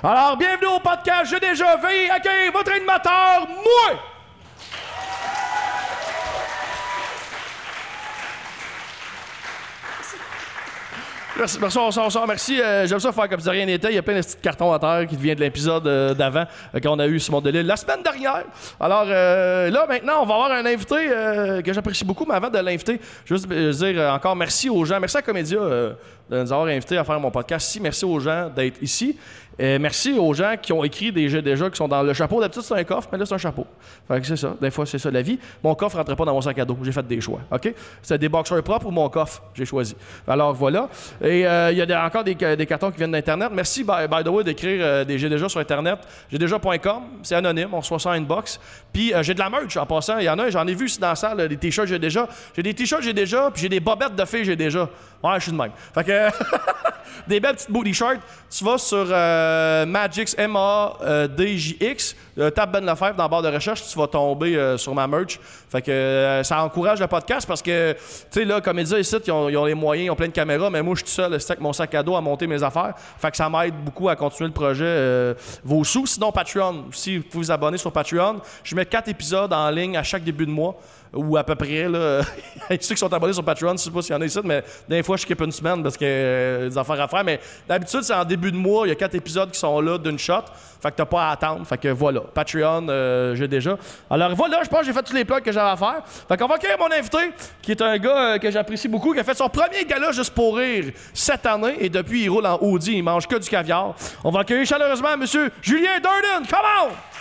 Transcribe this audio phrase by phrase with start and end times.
[0.00, 2.08] Alors, bienvenue au podcast J'ai déjà vu.
[2.08, 3.98] Accueillez votre animateur, moi!
[11.36, 12.60] Merci, merci, bonsoir, bonsoir, merci.
[12.60, 13.90] Euh, J'aime ça faire comme si rien n'était.
[13.90, 16.44] Il y a plein de petits cartons à terre qui viennent de l'épisode euh, d'avant
[16.74, 18.44] euh, qu'on a eu Simon Delille la semaine dernière.
[18.78, 21.08] Alors là, maintenant, on va avoir un invité
[21.64, 25.00] que j'apprécie beaucoup, mais avant de l'inviter, juste dire encore merci aux gens.
[25.00, 25.58] Merci à Comédia
[26.30, 27.80] de nous avoir invités à faire mon podcast ici.
[27.80, 29.16] Merci aux gens d'être ici.
[29.60, 32.40] Euh, merci aux gens qui ont écrit des jeux déjà qui sont dans le chapeau.
[32.40, 33.66] D'habitude, c'est un coffre, mais là, c'est un chapeau.
[34.06, 34.54] Fait c'est ça.
[34.60, 35.38] Des fois, c'est ça la vie.
[35.64, 36.78] Mon coffre rentrait pas dans mon sac à dos.
[36.82, 37.40] J'ai fait des choix.
[37.50, 37.74] OK?
[38.00, 39.42] C'était des boxers propres ou mon coffre?
[39.54, 39.96] J'ai choisi.
[40.28, 40.88] Alors, voilà.
[41.20, 43.50] Et euh, il y a encore des, des cartons qui viennent d'Internet.
[43.52, 45.98] Merci, by, by the way, d'écrire euh, des j'ai déjà sur Internet.
[46.30, 47.02] J'ai déjà.com.
[47.24, 47.70] C'est anonyme.
[47.72, 48.60] On reçoit ça en inbox.
[48.92, 50.18] Puis, euh, j'ai de la merch en passant.
[50.18, 52.28] Il y en a, j'en ai vu ici dans la salle, des t-shirts, j'ai déjà.
[52.54, 53.50] J'ai des t-shirts, j'ai déjà.
[53.50, 54.88] Puis, j'ai des bobettes de filles, j'ai déjà.
[55.22, 55.72] Ouais, je suis de même.
[55.94, 56.28] Fait que.
[57.28, 58.20] des belles petites booty shirts.
[58.50, 63.82] Tu vas sur euh, Magix, M-A-D-J-X, euh, tape Ben Lefebvre dans la barre de recherche,
[63.86, 65.38] tu vas tomber euh, sur ma merch.
[65.70, 67.98] Fait que euh, ça encourage le podcast parce que, tu
[68.30, 70.32] sais, là, comme ils disent ils ont, ils ont les moyens, ils ont plein de
[70.32, 72.62] caméras, mais moi, je suis tout seul, avec mon sac à dos à monter mes
[72.62, 72.94] affaires.
[73.18, 74.84] Fait que ça m'aide beaucoup à continuer le projet.
[74.84, 76.06] euh, vos sous.
[76.06, 78.40] Sinon, Patreon aussi, vous vous abonner sur Patreon.
[78.64, 80.76] Je mets quatre épisodes en ligne à chaque début de mois
[81.12, 81.88] ou à peu près.
[81.88, 82.22] Là.
[82.80, 84.62] Ceux qui sont abonnés sur Patreon, je sais pas s'il y en a ici, mais
[84.88, 87.24] des fois, je skip une semaine parce que euh, des affaires à faire.
[87.24, 88.86] Mais d'habitude, c'est en début de mois.
[88.86, 90.44] Il y a quatre épisodes qui sont là d'une shot.
[90.80, 91.66] Fait que t'as pas à attendre.
[91.66, 92.20] Fait que voilà.
[92.20, 93.76] Patreon, euh, j'ai déjà.
[94.10, 96.02] Alors voilà, je pense que j'ai fait tous les plugs que j'avais à faire.
[96.06, 99.20] Fait qu'on va accueillir mon invité, qui est un gars euh, que j'apprécie beaucoup, qui
[99.20, 101.76] a fait son premier gala juste pour rire cette année.
[101.80, 102.92] Et depuis, il roule en Audi.
[102.92, 103.94] Il mange que du caviar.
[104.22, 105.24] On va accueillir chaleureusement M.
[105.62, 106.46] Julien Durden.
[106.48, 107.17] Come on!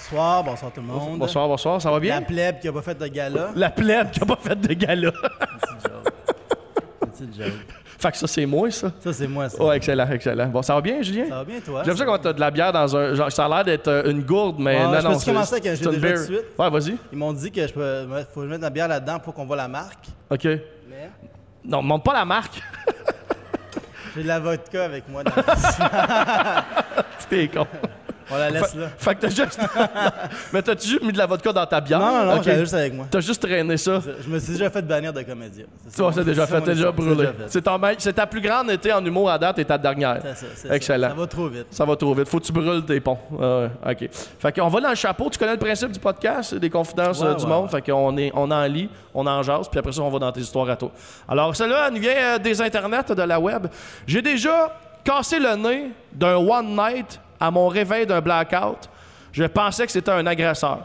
[0.00, 1.18] Bonsoir, bonsoir tout le monde.
[1.18, 1.80] Bonsoir, bonsoir.
[1.80, 2.16] Ça va bien?
[2.20, 3.48] La plèbe qui a pas fait de gala.
[3.56, 5.10] La plèbe qui a pas fait de gala.
[7.00, 7.52] Petite joke.
[7.98, 8.92] fait que ça, c'est moi, ça.
[9.00, 9.56] Ça, c'est moi, ça.
[9.58, 10.48] Oh, excellent, excellent.
[10.48, 11.24] Bon, ça va bien, Julien?
[11.30, 11.82] Ça va bien, toi?
[11.82, 13.14] J'aime ça quand t'as de la bière dans un.
[13.14, 15.08] Genre, ça a l'air d'être euh, une gourde, mais Ouais, non, je non.
[15.12, 16.12] peux-tu c'est- commencer avec un jeu beer.
[16.12, 16.44] de suite?
[16.58, 16.96] Ouais, vas-y.
[17.12, 19.56] Ils m'ont dit que je peux, faut mettre de la bière là-dedans pour qu'on voit
[19.56, 20.04] la marque.
[20.30, 20.44] OK.
[20.44, 21.10] Mais
[21.64, 22.60] Non, montre pas la marque.
[24.14, 25.24] j'ai de la vodka avec moi.
[25.24, 25.32] Dans.
[27.30, 27.66] T'es con.
[28.30, 28.88] On la laisse là.
[28.98, 29.60] Fait que t'as juste.
[30.52, 31.98] mais t'as-tu juste mis de la vodka dans ta bière?
[32.00, 33.06] Non, non, non, j'avais juste avec moi.
[33.10, 34.00] T'as juste traîné ça?
[34.24, 35.64] Je me suis déjà fait bannir de comédien.
[35.94, 37.28] Tu vois, c'est déjà fait, t'es déjà brûlé.
[37.48, 40.20] C'est ta plus grande été en humour à date et ta dernière.
[40.22, 40.74] ça, c'est ça.
[40.74, 41.08] Excellent.
[41.10, 41.66] Ça va trop vite.
[41.70, 42.28] Ça va trop vite.
[42.28, 43.18] Faut que tu brûles tes ponts.
[43.40, 44.08] Ah OK.
[44.38, 45.28] Fait qu'on va dans le chapeau.
[45.30, 47.64] Tu connais le principe du podcast, des confidences Ouais, euh, du ouais, monde?
[47.64, 47.70] ouais.
[47.70, 50.32] Fait qu'on est, on en lit, on en jase, puis après ça, on va dans
[50.32, 50.90] tes histoires à toi.
[51.28, 53.66] Alors, celle-là, elle nous vient euh, des internets, de la web.
[54.06, 54.72] J'ai déjà
[55.04, 58.88] cassé le nez d'un one night à mon réveil d'un blackout.
[59.32, 60.80] Je pensais que c'était un agresseur.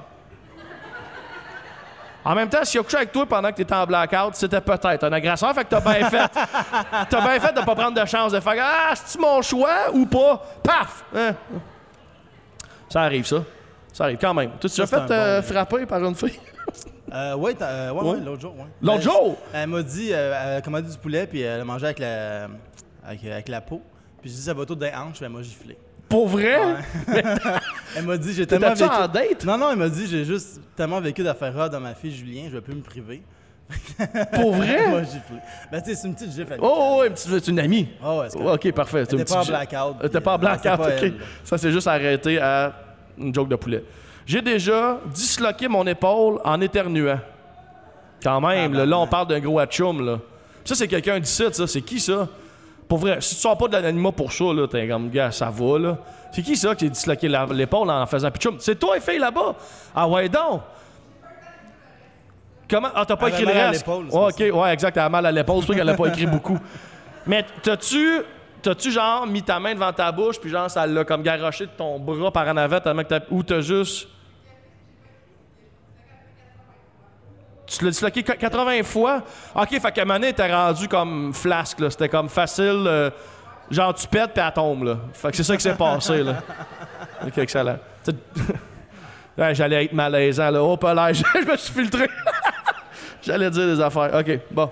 [2.24, 4.62] En même temps, s'il a couché avec toi pendant que tu étais en blackout, c'était
[4.62, 5.54] peut-être un agresseur.
[5.56, 6.30] Fait que t'as bien fait.
[7.10, 10.06] t'as bien fait de pas prendre de chance de faire Ah, c'est-tu mon choix ou
[10.06, 10.40] pas?
[10.64, 11.04] Paf!
[11.16, 11.34] Hein?
[12.88, 13.38] Ça arrive, ça.
[13.92, 14.52] Ça arrive quand même.
[14.60, 16.40] Tu t'es fait euh, bon- frapper par une fille?
[17.12, 18.10] Euh, t'as- euh, ouais, Ouais.
[18.12, 18.66] ouais, l'autre jour, ouais.
[18.82, 19.38] L'autre jour?
[19.52, 22.48] Elle m'a dit, euh, elle a commandé du poulet, puis elle a mangé avec la,
[23.04, 23.82] avec, avec la peau.
[24.22, 25.76] Puis j'ai dit, ça va tout d'un hanche, puis elle m'a giflé.
[26.12, 26.60] Pour vrai?
[27.96, 28.84] Elle m'a dit, j'ai tellement vécu...
[28.84, 29.46] en date?
[29.46, 32.44] Non, non, elle m'a dit, j'ai juste tellement vécu d'affaires rares dans ma fille Julien,
[32.48, 33.22] je vais plus me priver.
[34.34, 35.04] Pour vrai?
[35.04, 35.38] giflé.
[35.72, 36.58] Ben, tu sais, c'est une petite gifle.
[36.62, 37.88] Oh, oh, ouais, une petite- une amie.
[38.04, 39.04] Oh, ouais, c'est ok, parfait.
[39.10, 40.04] C'est était pas en blackout.
[40.04, 41.14] Était pas en blackout, c'est ok.
[41.44, 42.74] Ça s'est juste arrêté à
[43.18, 43.84] une joke de poulet.
[44.26, 47.20] J'ai déjà disloqué mon épaule en éternuant.
[48.24, 50.20] Quand même, là, là, on parle d'un gros atchoum, là.
[50.64, 51.68] Ça, c'est quelqu'un d'ici, ça.
[51.68, 52.28] C'est qui, ça?
[52.92, 55.50] Pour vrai, si tu sors pas de l'anonymat pour ça, là, t'es comme, gars, ça
[55.50, 55.98] va, là.
[56.30, 58.58] C'est qui, ça, qui a disloqué l'épaule en faisant pitchoum?
[58.60, 59.56] C'est toi, les filles, là-bas?
[59.96, 60.60] Ah ouais, donc!
[62.70, 62.90] Comment?
[62.94, 63.88] Ah, t'as pas Elle écrit le mal à reste?
[63.88, 66.08] Ouais, pour ok, ouais, exact, elle a mal à l'épaule, c'est ça qu'elle a pas
[66.08, 66.60] écrit beaucoup.
[67.28, 68.24] Mais t'as-tu...
[68.62, 71.72] T'as-tu genre mis ta main devant ta bouche, puis genre ça l'a comme garoché de
[71.72, 73.22] ton bras par en avant, tellement que t'as.
[73.32, 74.10] Ou t'as juste.
[77.78, 79.22] Tu l'as disloqué qu- 80 fois?
[79.56, 81.90] Ok, fait qu'à un moment donné, t'es rendu comme flasque, là.
[81.90, 82.84] C'était comme facile.
[82.86, 83.10] euh,
[83.70, 84.98] genre, tu pètes, puis elle tombe, là.
[85.14, 86.36] Fait que c'est ça qui s'est passé, là.
[87.26, 87.78] Ok, excellent.
[89.38, 90.62] Ouais, J'allais être malaisant, là.
[90.62, 92.10] Oh, pas l'air, je me suis filtré.
[93.22, 94.14] J'allais dire des affaires.
[94.14, 94.70] Ok, bon.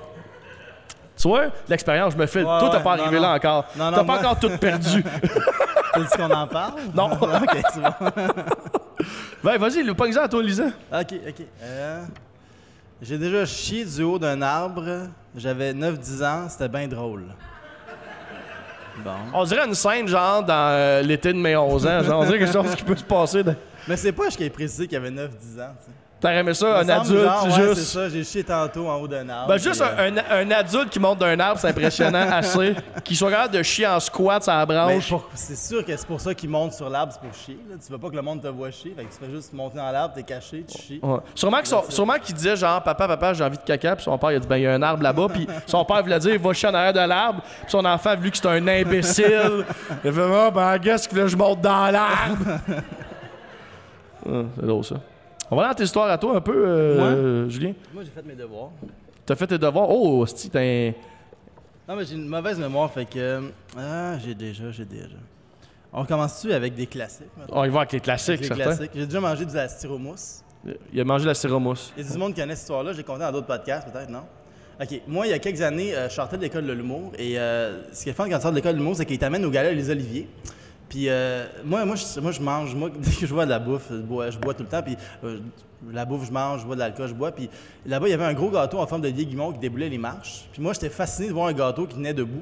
[1.17, 2.49] Tu vois, l'expérience, je me filtre.
[2.51, 3.21] Ouais, Toi, t'as pas arrivé non.
[3.21, 3.65] là encore.
[3.77, 5.03] Non, non, T'as pas moi- encore tout perdu.
[5.93, 6.73] T'as dit qu'on en parle?
[6.93, 7.11] Non.
[7.13, 8.09] ok, c'est bon.
[9.43, 10.65] Ben, vas-y, le pas à toi, Lisa.
[10.91, 11.45] Ok, ok.
[11.63, 12.01] Euh,
[13.01, 15.07] j'ai déjà chié du haut d'un arbre.
[15.35, 17.23] J'avais 9-10 ans, c'était bien drôle.
[19.03, 19.11] Bon.
[19.33, 22.03] On dirait une scène, genre, dans euh, l'été de mes 11 ans.
[22.03, 23.43] Genre, on dirait quelque chose qui peut se passer.
[23.43, 23.53] de-
[23.87, 25.91] Mais c'est pas je qui ai précisé qu'il avait 9-10 ans, tu sais.
[26.19, 27.81] T'aurais aimé ça, un adulte, genre, ouais, c'est juste.
[27.83, 29.47] ça, j'ai chié tantôt en haut d'un arbre.
[29.47, 32.75] Ben, juste euh, un, adulte qui monte d'un arbre, c'est impressionnant assez.
[33.05, 35.13] Qui soit capable de chier en squat sur la ben, branche.
[35.33, 37.57] c'est sûr que c'est pour ça qu'il monte sur l'arbre, c'est pour chier.
[37.69, 37.77] Là.
[37.83, 39.77] Tu veux pas que le monde te voit chier, fait que tu fais juste monter
[39.77, 40.99] dans l'arbre, t'es caché, tu chies.
[41.01, 41.19] Ouais.
[41.33, 44.17] Sûrement, que son- sûrement qu'il disait genre papa papa j'ai envie de caca puis son
[44.17, 46.19] père il a dit ben il y a un arbre là-bas puis son père voulait
[46.19, 49.65] dire va chier en arrière de l'arbre puis son enfant vu que c'est un imbécile
[50.03, 52.59] il a fait ah ben qu'est-ce que je monte dans l'arbre
[54.25, 54.95] Ah, c'est drôle ça
[55.51, 58.35] on va dans tes histoires à toi un peu euh, Julien Moi, j'ai fait mes
[58.35, 58.69] devoirs.
[59.25, 59.89] t'as fait tes devoirs?
[59.89, 60.93] Oh si t'as un
[61.87, 63.51] Non, mais j'ai une mauvaise mémoire, fait que.
[63.75, 65.17] Ah, j'ai déjà, j'ai déjà.
[65.91, 67.25] On commence-tu avec des classiques?
[67.35, 67.61] maintenant?
[67.61, 68.91] on y va avec les classiques Avec les certains classiques.
[68.93, 70.43] J'ai déjà mangé du styromousse.
[70.93, 72.93] il a mangé la siromousse Il y a du monde qui connaît cette histoire-là.
[72.93, 74.23] J'ai compté dans d'autres podcasts, peut-être, non?
[74.79, 75.01] OK.
[75.07, 77.11] Moi, il y a quelques années, euh, je sortais de l'école de l'humour.
[77.17, 79.17] Et euh, ce qui est fun quand tu sors de l'école de l'humour, c'est qu'ils
[79.17, 80.27] t'amènent au gala Les Oliviers.
[80.89, 82.75] Puis euh, moi, moi, je, moi, je mange.
[82.75, 84.81] Moi, dès que je vois de la bouffe, je bois, tout le temps.
[84.81, 85.39] Puis euh,
[85.91, 87.31] la bouffe, je mange, je bois de l'alcool, je bois.
[87.31, 87.49] Puis
[87.85, 90.45] là-bas, il y avait un gros gâteau en forme de Guimont qui déboulait les marches.
[90.51, 92.41] Puis moi, j'étais fasciné de voir un gâteau qui tenait debout.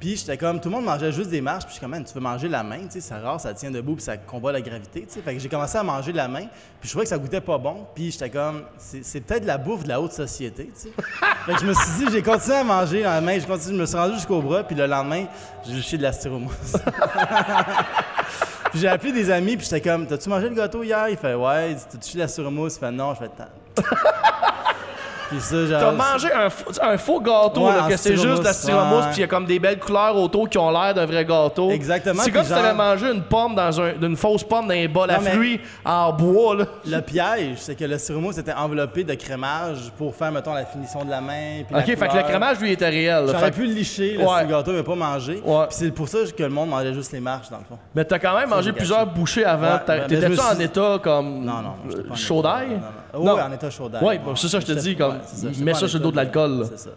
[0.00, 2.04] Puis j'étais comme, tout le monde mangeait juste des marches, puis je suis comme, Man,
[2.04, 4.52] tu veux manger la main, tu sais, c'est rare, ça tient debout, puis ça combat
[4.52, 5.20] la gravité, tu sais.
[5.20, 6.46] Fait que j'ai commencé à manger de la main,
[6.80, 9.84] puis je trouvais que ça goûtait pas bon, puis j'étais comme, c'est peut-être la bouffe
[9.84, 10.92] de la haute société, tu sais.
[11.46, 13.80] fait que je me suis dit, j'ai continué à manger la main, j'ai continué, je
[13.80, 15.26] me suis rendu jusqu'au bras, puis le lendemain,
[15.66, 16.72] j'ai chié de la styromousse.
[18.70, 21.08] puis j'ai appelé des amis, puis j'étais comme, t'as-tu mangé le gâteau hier?
[21.08, 22.76] Il fait, ouais, t'as-tu chié de la styromousse?
[22.76, 23.48] Il fait, non, je fais, Tant.
[25.36, 25.80] puis ça, genre.
[25.80, 29.06] T'as mangé un, faux- un faux gâteau, Ouais, là, que c'est juste de la styromousse,
[29.06, 31.70] puis il y a comme des belles couleurs autour qui ont l'air d'un vrai gâteau.
[31.70, 34.86] Exactement, C'est comme si t'avais mangé une pomme dans un, une fausse pomme dans un
[34.88, 36.64] bol à Non, fruits en bois, là.
[36.86, 41.04] Le piège, c'est que le styromousse était enveloppé de crémage pour faire, mettons, la finition
[41.04, 41.62] de la main.
[41.66, 43.24] puis la Ok, fait que le crémage, lui, était réel.
[43.30, 44.46] J'aurais pu licher, le Ouais.
[44.48, 45.42] gâteau, mais pas manger.
[45.44, 45.66] Ouais.
[45.68, 47.78] Puis c'est pour ça que le monde mangeait juste les marches, dans le fond.
[47.94, 49.78] Mais t'as quand même mangé plusieurs bouchées avant.
[50.08, 51.44] T'étais-tu en état comme.
[51.44, 52.14] Non, non.
[52.14, 52.80] chaud état- d'ail?
[53.16, 54.20] Oui, en état chaud d'ail.
[54.24, 56.16] Bon, c'est ça que je te dis, comme, ça, mets ça sur le dos de
[56.16, 56.66] l'alcool.
[56.68, 56.90] C'est ça.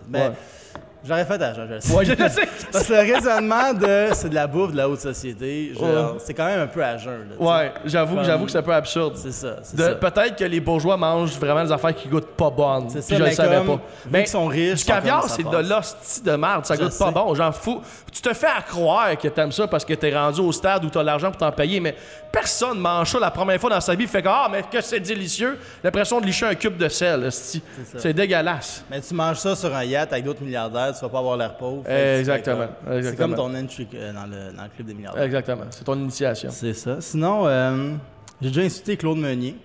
[1.07, 1.93] J'aurais fait à je le sais.
[1.93, 2.47] Ouais, je le sais.
[2.71, 6.19] Parce que le raisonnement de c'est de la bouffe de la haute société, genre, Ouais.
[6.19, 7.27] c'est quand même un peu à jeun.
[7.29, 7.35] là.
[7.45, 9.13] Ouais, j'avoue, Comme- j'avoue que c'est un peu absurde.
[9.15, 9.95] C'est ça, ça.
[9.95, 12.89] Peut-être que les bourgeois mangent vraiment des affaires qui goûtent pas bonnes.
[12.89, 13.79] C'est Puis ça, je le savais pas.
[14.11, 16.65] Mais qu'ils sont riches, du ils caviar, c'est de l'hostie de merde.
[16.65, 17.33] Ça Je goûte pas bon.
[17.35, 17.81] J'en fous.
[18.11, 20.89] Tu te fais à croire que t'aimes ça parce que t'es rendu au stade où
[20.89, 21.95] t'as l'argent pour t'en payer, mais
[22.31, 24.07] personne mange ça la première fois dans sa vie.
[24.07, 25.57] Fait que, ah, mais que c'est délicieux.
[25.83, 27.29] L'impression de licher un cube de sel.
[27.31, 28.83] C'est dégueulasse.
[28.89, 31.55] Mais tu manges ça sur un yacht avec d'autres milliardaires, tu vas pas avoir l'air
[31.57, 31.83] pauvre.
[31.85, 32.67] Tu Exactement,
[33.01, 35.23] C'est comme ton entry euh, dans le, dans le club des milliardaires.
[35.23, 35.63] Exactement.
[35.69, 36.49] C'est ton initiation.
[36.51, 36.97] C'est ça.
[36.99, 37.93] Sinon, euh,
[38.41, 39.55] j'ai déjà insulté Claude Meunier.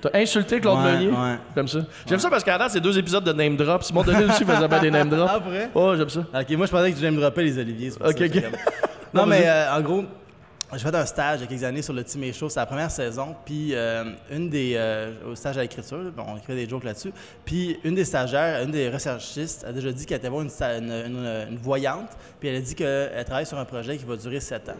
[0.00, 1.08] T'as insulté Claude Ouais, Meunier?
[1.08, 1.36] ouais.
[1.56, 1.78] J'aime ça.
[2.06, 3.82] J'aime ça parce qu'à date, c'est deux épisodes de name drop.
[3.82, 5.32] Simon Denis aussi faisait pas des name drops.
[5.34, 5.70] Après?
[5.74, 6.20] Oh, j'aime ça.
[6.20, 7.90] Ok, moi je pensais que je me dropper les oliviers.
[8.04, 8.42] Ok, ça, ok.
[9.14, 10.04] Non, mais euh, en gros,
[10.76, 12.48] j'ai fait un stage il y a quelques années sur le Team Show.
[12.48, 13.34] C'est la première saison.
[13.44, 14.74] Puis euh, une des.
[14.76, 17.12] euh, au stage à l'écriture, on écrivait des jokes là-dessus.
[17.44, 22.10] Puis une des stagiaires, une des recherchistes, a déjà dit qu'elle était voir une voyante.
[22.40, 24.76] Puis elle a dit qu'elle travaille sur un projet qui va durer sept ans.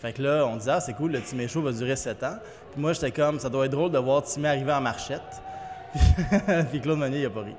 [0.00, 2.36] Fait que là, on disait, ah, c'est cool, le Team Show va durer sept ans.
[2.72, 5.42] Puis moi, j'étais comme, ça doit être drôle de voir Timé arriver en marchette.
[6.70, 7.54] puis Claude Meunier, il a pas ri.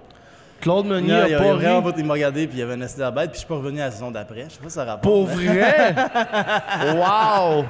[0.61, 1.91] Claude Meunier Non, a il, a, pas il a vraiment ri.
[1.93, 3.47] pas- il m'a regardé, puis il y avait un acide à bête, puis je suis
[3.47, 4.45] pas revenu à la saison d'après.
[4.49, 5.03] Je sais pas si ça rapporte.
[5.03, 5.95] Pour vrai?
[6.95, 7.65] wow!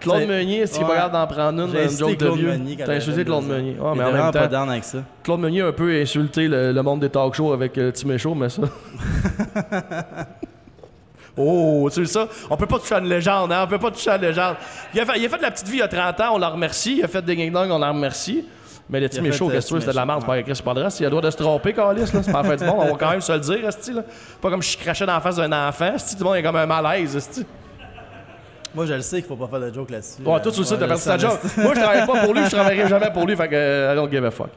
[0.00, 0.96] Claude Meunier, est-ce qu'il pas Ouais.
[0.96, 2.48] capable d'en prendre une, une insulté joke de Claude vieux?
[2.48, 3.56] Meunier quand T'as insulté Claude 22 ans.
[3.56, 3.76] Meunier.
[3.78, 4.98] Ouais, mais en même pas temps, down avec ça.
[5.22, 8.34] Claude Meunier a un peu insulté le, le monde des talk shows avec euh, Show,
[8.34, 8.62] mais ça...
[11.36, 12.28] Oh, tu sais ça?
[12.50, 13.62] On peut pas toucher à une légende, hein?
[13.64, 14.56] On peut pas toucher à une légende.
[14.92, 16.34] Il a fait, il a fait de la petite vie il y a 30 ans,
[16.34, 16.96] on la remercie.
[16.98, 18.44] Il a fait des Dong, on la remercie.
[18.90, 19.80] Mais le fait, Show, euh, qu'est-ce que tu veux?
[19.80, 21.00] C'était de la merde, c'est pas le reste.
[21.00, 22.22] Il a le droit de se tromper, Carlis, là.
[22.22, 22.76] C'est pas la fin du monde.
[22.80, 24.02] On va quand même se le dire, esti, là.
[24.40, 25.92] Pas comme je crachais dans la face d'un enfant.
[25.96, 27.46] Tout le monde est comme un malaise, esti.
[28.74, 30.22] Moi, je le sais qu'il faut pas faire de joke là-dessus.
[30.24, 31.38] Ouais, toi, tu le sais, t'as perdu ta job.
[31.56, 34.10] Moi, je travaille pas pour lui, je travaillerai jamais pour lui, fait que I don't
[34.10, 34.50] give a fuck.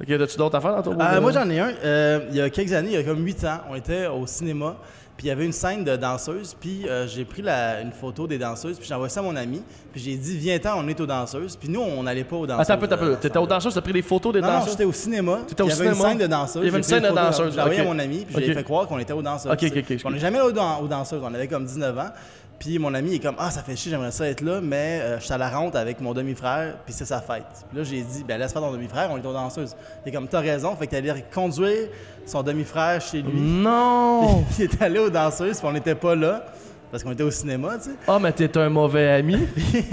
[0.00, 1.72] Ok, as-tu d'autres affaires dans ton Euh, moi, j'en ai un.
[1.84, 4.26] Euh, il y a quelques années, il y a comme 8 ans, on était au
[4.26, 4.76] cinéma,
[5.18, 8.26] puis il y avait une scène de danseuses, puis euh, j'ai pris la- une photo
[8.26, 9.60] des danseuses, puis j'ai envoyé ça à mon ami,
[9.92, 12.62] puis j'ai dit, viens-ten, on est aux danseuses, puis nous, on n'allait pas aux danseuses.
[12.70, 13.16] Attends un peu, attends un peu.
[13.16, 15.40] T'étais au danseur, t'as pris des photos des Non, non, j'étais au cinéma.
[15.46, 16.12] T'étais au puis Il y avait cinéma?
[16.12, 16.62] une scène de danseuses.
[16.62, 18.62] Il y avait une scène de danseuses, J'ai envoyé à mon ami, puis j'ai fait
[18.64, 19.52] croire qu'on était aux danseuses.
[19.52, 21.20] Ok, ok, ok, On n'est jamais allé aux, aux danseuses.
[21.22, 22.10] On avait comme 19 ans.
[22.58, 25.18] Puis mon ami est comme Ah, ça fait chier, j'aimerais ça être là, mais euh,
[25.20, 27.44] je suis à la ronde avec mon demi-frère, puis c'est sa fête.
[27.68, 29.76] Puis là, j'ai dit Ben laisse faire ton demi-frère, on est aux danseuses.
[30.04, 31.88] Il est comme T'as raison, fait que t'allais conduire
[32.26, 33.40] son demi-frère chez lui.
[33.40, 34.44] Non!
[34.58, 36.46] il est allé aux danseuses, puis on n'était pas là,
[36.90, 37.96] parce qu'on était au cinéma, tu sais.
[38.08, 39.36] Ah, mais t'es un mauvais ami.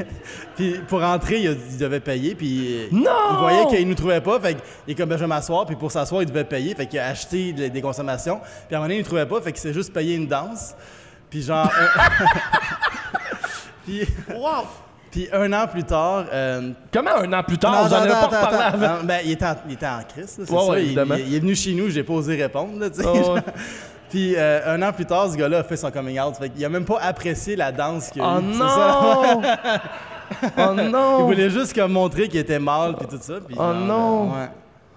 [0.55, 3.11] Puis pour rentrer, il, a- il devait payer, puis Non!
[3.33, 5.75] il voyait qu'il nous trouvait pas, fait qu'il est comme ben, je vais m'asseoir, puis
[5.75, 8.39] pour s'asseoir, il devait payer, fait qu'il a acheté de- des consommations.
[8.67, 10.27] Puis à un moment donné, il ne trouvait pas, fait qu'il s'est juste payé une
[10.27, 10.73] danse.
[11.29, 11.69] Puis genre.
[11.79, 11.87] euh,
[13.85, 14.01] puis,
[14.35, 14.65] Wow!
[15.11, 16.25] Puis un an plus tard.
[16.33, 19.03] euh, Comment un an plus tard, non, vous en avez pas attends, reparlé avant?
[19.03, 20.65] Ben, il était en, il était en crise, c'est Ouais, ça.
[20.71, 21.15] ouais, Il- évidemment.
[21.15, 23.05] il, il est venu chez nous, j'ai pas osé répondre, là, tu sais.
[23.07, 23.23] Ouais, ouais.
[23.23, 23.39] genre.
[24.09, 26.35] Puis euh, un an plus tard, ce gars-là a fait son coming out.
[26.37, 29.01] Fait qu'il a même pas apprécié la danse qu'il a Oh ça.
[29.01, 29.41] non!
[30.57, 31.19] oh non!
[31.21, 33.35] Il voulait juste comme montrer qu'il était mal puis tout ça.
[33.45, 34.31] Puis Oh genre, non!
[34.33, 34.49] euh, ouais.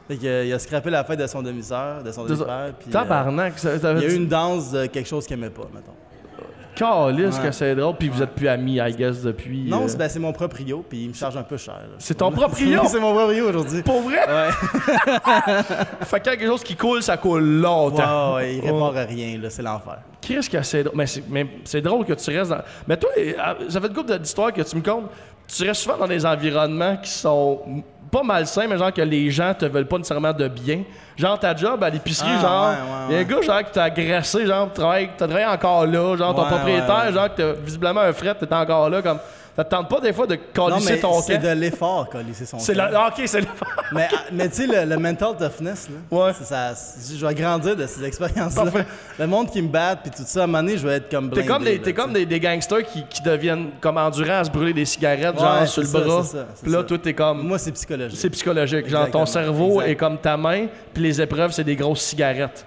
[0.08, 2.58] Fait qu'il a- il a scrappé la fête de son demi-sœur, de son De- demi-frère.
[2.66, 5.50] Euh, Tabarnak, ça, ça il y a eu une danse de quelque chose qu'il aimait
[5.50, 5.92] pas, mettons.
[6.84, 7.30] Ouais.
[7.42, 9.64] que c'est drôle, puis vous êtes plus amis, I guess, depuis...
[9.68, 11.74] Non, euh, c'est ben, c'est mon propre Rio, puis il me charge un peu cher.
[11.74, 11.96] là.
[11.98, 12.82] C'est ton propre Rio?
[12.86, 13.82] c'est mon propre Rio aujourd'hui.
[13.82, 14.20] Pour vrai?
[14.28, 14.50] Ouais.
[16.02, 18.34] Fait que quelque chose qui coule, ça coule longtemps.
[18.34, 19.98] Ouais, ouais, il répond à rien, là, c'est l'enfer.
[20.20, 20.96] Qu'est-ce que c'est drôle?
[20.96, 22.62] Mais c'est, mais c'est drôle que tu restes dans.
[22.86, 23.32] Mais toi, euh,
[23.68, 25.10] ça fait une couple d'histoires que tu me comptes.
[25.46, 27.60] Tu restes souvent dans des environnements qui sont
[28.10, 30.82] pas malsains, mais genre que les gens te veulent pas nécessairement de bien.
[31.16, 32.74] Genre ta job à l'épicerie, Ah, genre.
[33.08, 35.86] Il y a un gars, genre, qui t'a agressé, genre, tu travailles, t'as travaillé encore
[35.86, 39.18] là, genre, ton propriétaire, genre, que t'as visiblement un fret, t'es encore là, comme.
[39.58, 40.34] Ça te tente pas des fois de
[40.86, 42.90] mais ton c'est de l'effort, colisser son C'est camp.
[42.92, 43.00] la...
[43.06, 43.46] ah, ok, c'est le.
[43.90, 46.30] Mais, ah, mais tu sais, le, le mental toughness, là, Ouais.
[46.38, 46.72] c'est ça,
[47.12, 48.70] je vais grandir de ces expériences-là.
[49.18, 51.10] Le monde qui me bat, puis tout ça, à un moment donné, je vais être
[51.10, 54.38] comme T'es comme, des, là, tu comme des, des gangsters qui, qui deviennent comme endurants
[54.38, 56.22] à se brûler des cigarettes, Ouais, genre sur le ça, bras.
[56.22, 56.84] c'est ça, Puis là, ça.
[56.84, 57.42] toi, t'es comme.
[57.42, 58.18] Moi, c'est psychologique.
[58.20, 58.88] C'est psychologique.
[58.88, 59.88] Genre, ton cerveau Exact.
[59.90, 62.64] est comme ta main, puis les épreuves, c'est des grosses cigarettes.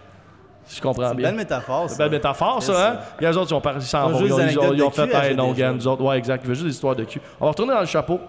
[0.72, 1.28] Si je comprends C'est une bien.
[1.28, 1.98] belle métaphore, ça.
[1.98, 3.00] Belle métaphore, ça, hein?
[3.20, 4.26] Et les autres, ils ont parlé sans vont.
[4.26, 6.02] Ils ont, ils ils de fait, hey, non, nous autres.
[6.02, 6.44] Ouais, exact.
[6.46, 7.20] Il veut juste des histoires de cul.
[7.42, 8.22] On va retourner dans le chapeau.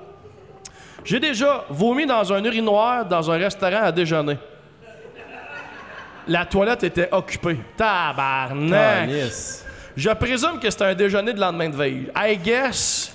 [1.04, 4.38] J'ai déjà vomi dans un urinoir dans un restaurant à déjeuner.
[6.26, 7.61] La toilette était occupée.
[7.76, 9.08] Tabarnak!
[9.96, 12.11] Je présume que c'était un déjeuner de lendemain de veille.
[12.16, 13.12] I guess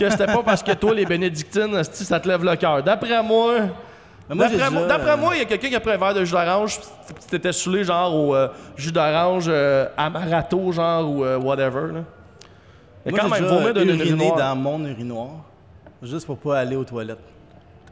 [0.00, 2.82] que c'était pas parce que toi, les bénédictines, ça te lève le cœur.
[2.82, 3.54] D'après moi,
[4.28, 6.32] d'après moi, d'après moi, il y a quelqu'un qui a pris un verre de jus
[6.32, 6.80] d'orange,
[7.28, 11.92] t'étais saoulé genre au euh, jus d'orange euh, Amarato, genre, ou euh, whatever.
[11.92, 12.00] Là.
[13.04, 14.36] Mais Moi, quand j'ai même, d'un uriné urinoir.
[14.36, 15.30] dans mon urinoir,
[16.02, 17.18] juste pour pas aller aux toilettes.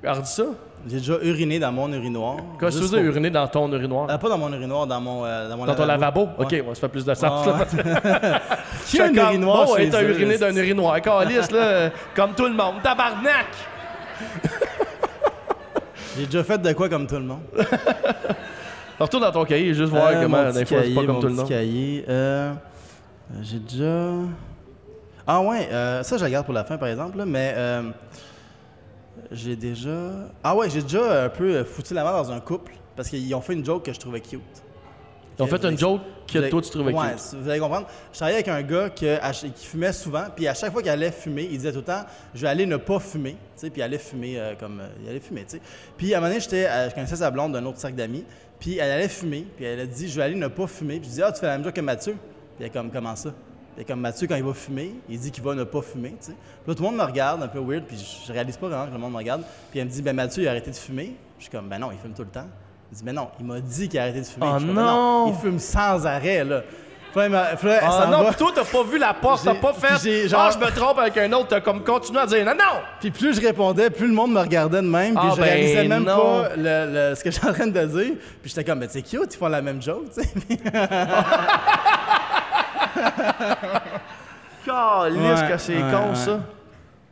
[0.01, 0.45] Regarde ça.
[0.89, 2.37] J'ai déjà uriné dans mon urinoir.
[2.59, 4.11] Qu'est-ce que tu veux dire, uriner dans ton urinoir?
[4.11, 6.23] Euh, pas dans mon urinoir, dans mon, euh, dans mon dans ton lavabo?
[6.23, 6.29] Ouais.
[6.39, 7.47] Ok, ouais, ça fait plus de sens.
[8.87, 11.01] Qui a un urinoir eux, uriné là, d'un urinoir.
[11.01, 12.83] Calice, là, euh, comme tout le monde.
[12.83, 13.47] Tabarnak!
[16.17, 17.41] J'ai déjà fait de quoi comme tout le monde?
[18.99, 21.33] Retourne dans ton cahier, juste voir Euh, comment, des fois, c'est pas comme tout le
[21.35, 21.49] monde.
[21.49, 22.05] cahier.
[22.09, 22.53] Euh,
[23.41, 24.11] j'ai déjà...
[25.27, 27.83] Ah ouais, euh, ça je la garde pour la fin par exemple, là, mais euh,
[29.31, 30.11] j'ai déjà...
[30.45, 33.33] Ah ouais, j'ai déjà un peu euh, foutu la main dans un couple parce qu'ils
[33.35, 34.41] ont fait une joke que je trouvais cute.
[35.39, 37.35] Ils ont fait une joke que Vous toi, tu trouvais ouais, cute.
[37.41, 37.87] Vous allez comprendre.
[38.13, 40.83] Je travaillais avec un gars que- à ch- qui fumait souvent, puis à chaque fois
[40.83, 43.37] qu'il allait fumer, il disait tout le temps Je vais aller ne pas fumer, tu
[43.57, 44.81] sais, puis il allait fumer euh, comme.
[44.81, 45.63] euh, il allait fumer, tu sais.
[45.97, 48.25] Puis à un moment donné, j'étais, euh, je connaissais sa blonde d'un autre cercle d'amis,
[48.61, 51.01] puis elle allait fumer, puis elle a dit Je vais aller ne pas fumer.
[51.01, 52.13] Puis je dis Ah, tu fais la même chose que Mathieu.
[52.13, 53.33] Puis elle est comme Comment ça
[53.77, 56.27] Puis comme Mathieu, quand il va fumer, il dit qu'il va ne pas fumer, tu
[56.29, 56.33] sais.
[56.33, 58.69] Puis là, tout le monde me regarde un peu weird, puis je, je réalise pas
[58.69, 59.43] vraiment que le monde me regarde.
[59.71, 61.17] Puis elle me dit Ben Mathieu, il a arrêté de fumer.
[61.39, 62.47] Je suis comme Ben non, il fume tout le temps.
[62.93, 64.47] Il dit, mais non, il m'a dit qu'il a arrêté de fumer.
[64.49, 65.27] Oh Je Ben non!
[65.29, 66.61] Il fume sans arrêt, là.
[67.15, 68.33] Puis là, puis Ah non, va.
[68.35, 69.89] toi, t'as pas vu la porte, t'as pas fait.
[70.25, 72.81] Ah, genre- je me trompe avec un autre, t'as comme continué à dire non, non!
[73.01, 75.15] Puis plus je répondais, plus le monde me regardait de même.
[75.15, 76.17] Puis Ah, je ben réalisais même non.
[76.17, 78.13] pas le- le- ce que j'étais en train de dire.
[78.43, 80.29] Puis j'étais comme, mais c'est cute, ils font la même joke, tu sais.
[84.65, 86.15] Calisse Ouais, que c'est ouais, con, ouais.
[86.15, 86.41] ça.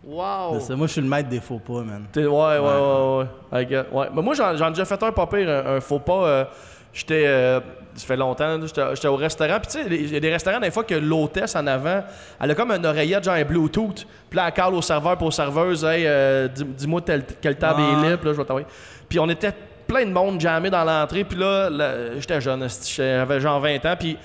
[0.04, 0.60] Wow!
[0.60, 2.04] Ça, Moi, je suis le maître des faux pas, man.
[2.16, 3.66] Ouais, ouais, ouais, ouais.
[3.68, 4.06] Get- ouais.
[4.14, 6.24] Mais moi, j'en ai déjà fait un pas pire, un, un faux pas.
[6.26, 6.44] euh,
[6.92, 7.24] j'étais.
[7.26, 7.60] euh,
[7.94, 9.58] ça fait longtemps, là, j'étais au restaurant.
[9.60, 12.02] Puis, tu sais, il y a des restaurants, des fois, que l'hôtesse en avant,
[12.40, 14.06] elle a comme une oreillette, genre un Bluetooth.
[14.30, 17.56] Puis là, elle parle au serveur pour aux serveuses, hey, euh, dis- dis-moi tel- quelle
[17.58, 17.88] table Ouais.
[18.06, 18.66] est libre, là, je vais t'envoyer.
[19.08, 19.52] Puis, on était
[19.86, 21.24] plein de monde jamais dans l'entrée.
[21.24, 22.66] Puis là, là, j'étais jeune,
[22.96, 23.96] j'avais genre 20 ans.
[23.98, 24.16] Puis,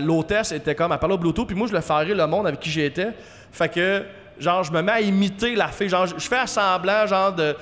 [0.00, 1.46] l'hôtesse était comme, elle parlait au Bluetooth.
[1.46, 3.08] Puis moi, je le ferais le monde avec qui j'étais.
[3.52, 4.02] Fait que
[4.38, 5.88] genre je me mets à imiter la fille.
[5.88, 7.54] Genre je fais à semblant genre de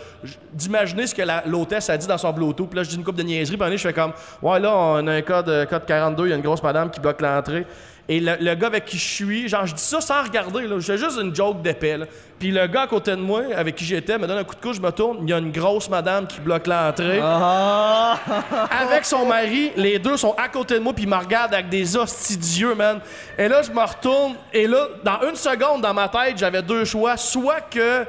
[0.52, 2.68] d'imaginer ce que l'hôtesse a dit dans son bluetooth.
[2.68, 4.12] Puis là je dis une coupe de niaiserie puis un je fais comme
[4.42, 7.00] ouais là on a un code code 42 il y a une grosse madame qui
[7.00, 7.66] bloque l'entrée
[8.08, 10.76] et le, le gars avec qui je suis genre je dis ça sans regarder là
[10.78, 11.98] je fais juste une joke d'épée
[12.38, 14.60] puis le gars à côté de moi avec qui j'étais me donne un coup de
[14.60, 18.18] coude je me tourne il y a une grosse madame qui bloque l'entrée Ah!
[18.82, 21.68] avec son mari, les deux sont à côté de moi puis ils me regardent avec
[21.68, 23.00] des hosties d'yeux, man.
[23.38, 26.84] Et là, je me retourne et là, dans une seconde, dans ma tête, j'avais deux
[26.84, 27.16] choix.
[27.16, 28.04] Soit que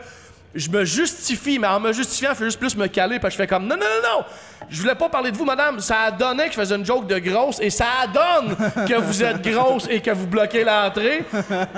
[0.56, 3.42] je me justifie, mais en me justifiant, il faut juste plus me caler parce que
[3.42, 4.26] je fais comme non, non, non, non.
[4.70, 5.80] Je voulais pas parler de vous, madame.
[5.80, 8.56] Ça a donné que je faisais une joke de grosse et ça donne
[8.88, 11.26] que vous êtes grosse et que vous bloquez l'entrée.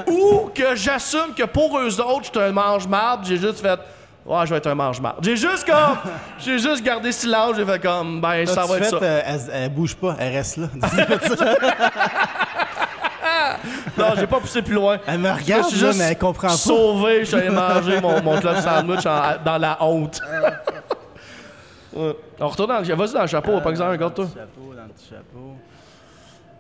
[0.08, 3.26] Ou que j'assume que pour eux autres, je suis un mange-marde.
[3.26, 3.80] J'ai juste fait.
[4.26, 5.18] Ouais, je vais être un mange-marde.
[5.22, 5.98] J'ai juste comme.
[6.40, 7.56] J'ai juste gardé silence.
[7.58, 8.22] J'ai fait comme.
[8.22, 9.00] Ben, ça va être fait, ça.
[9.02, 10.68] euh, elle, elle bouge pas, elle reste là.
[13.98, 14.98] Non, j'ai pas poussé plus loin.
[15.08, 16.54] Elle me regarde, suis là, juste mais elle comprend pas.
[16.54, 20.22] Sauvé, je suis allé manger mon, mon club sandwich en- dans la honte.
[21.96, 22.14] Ouais.
[22.42, 22.94] On retourne dans le...
[22.94, 24.26] Vas-y dans le chapeau, par exemple, regarde-toi.
[24.26, 25.56] Dans le chapeau, dans le petit chapeau.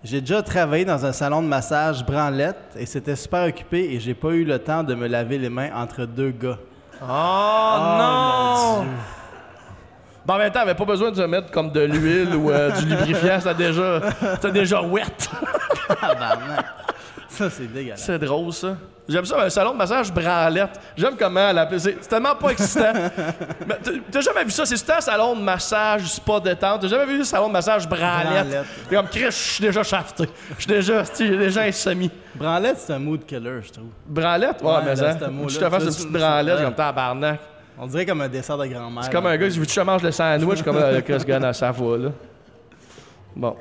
[0.01, 4.13] J'ai déjà travaillé dans un salon de massage branlette et c'était super occupé et j'ai
[4.13, 6.57] pas eu le temps de me laver les mains entre deux gars.
[7.01, 8.85] Oh, non!
[10.25, 12.71] Ben, en même temps, avait pas besoin de se mettre comme de l'huile ou euh,
[12.71, 13.99] du lubrifiant, c'était déjà,
[14.35, 15.03] c'était déjà wet.
[15.99, 16.65] Tabarnak.
[17.37, 18.03] Ça, c'est dégueulasse.
[18.03, 18.77] C'est drôle, ça.
[19.07, 20.79] J'aime ça, un salon de massage branlette.
[20.97, 21.79] J'aime comment elle appelle.
[21.79, 22.91] C'est tellement pas excitant.
[23.67, 23.75] Mais
[24.11, 24.65] t'as- jamais vu ça?
[24.65, 26.81] C'est un salon de massage, spa détente.
[26.81, 28.47] T'as jamais vu le salon de massage branlette?
[28.47, 28.65] Branlette.
[28.89, 30.27] T'es comme, Chris, je suis déjà shafté.
[30.57, 31.69] Je suis déjà, j'ai déjà un.
[32.35, 33.89] Branlette, c'est un mood killer, je trouve.
[34.07, 34.61] Branlette?
[34.63, 35.13] Ouais, Ouais, mais ça.
[35.13, 37.39] Tu te fasses tu une petite branlette comme tabarnak.
[37.77, 39.03] On dirait comme un dessert de grand-mère.
[39.03, 41.43] C'est comme un gars qui veut que je mange le sandwich comme euh, Chris Gunn
[41.43, 42.09] à sa voix, là.
[43.35, 43.55] Bon.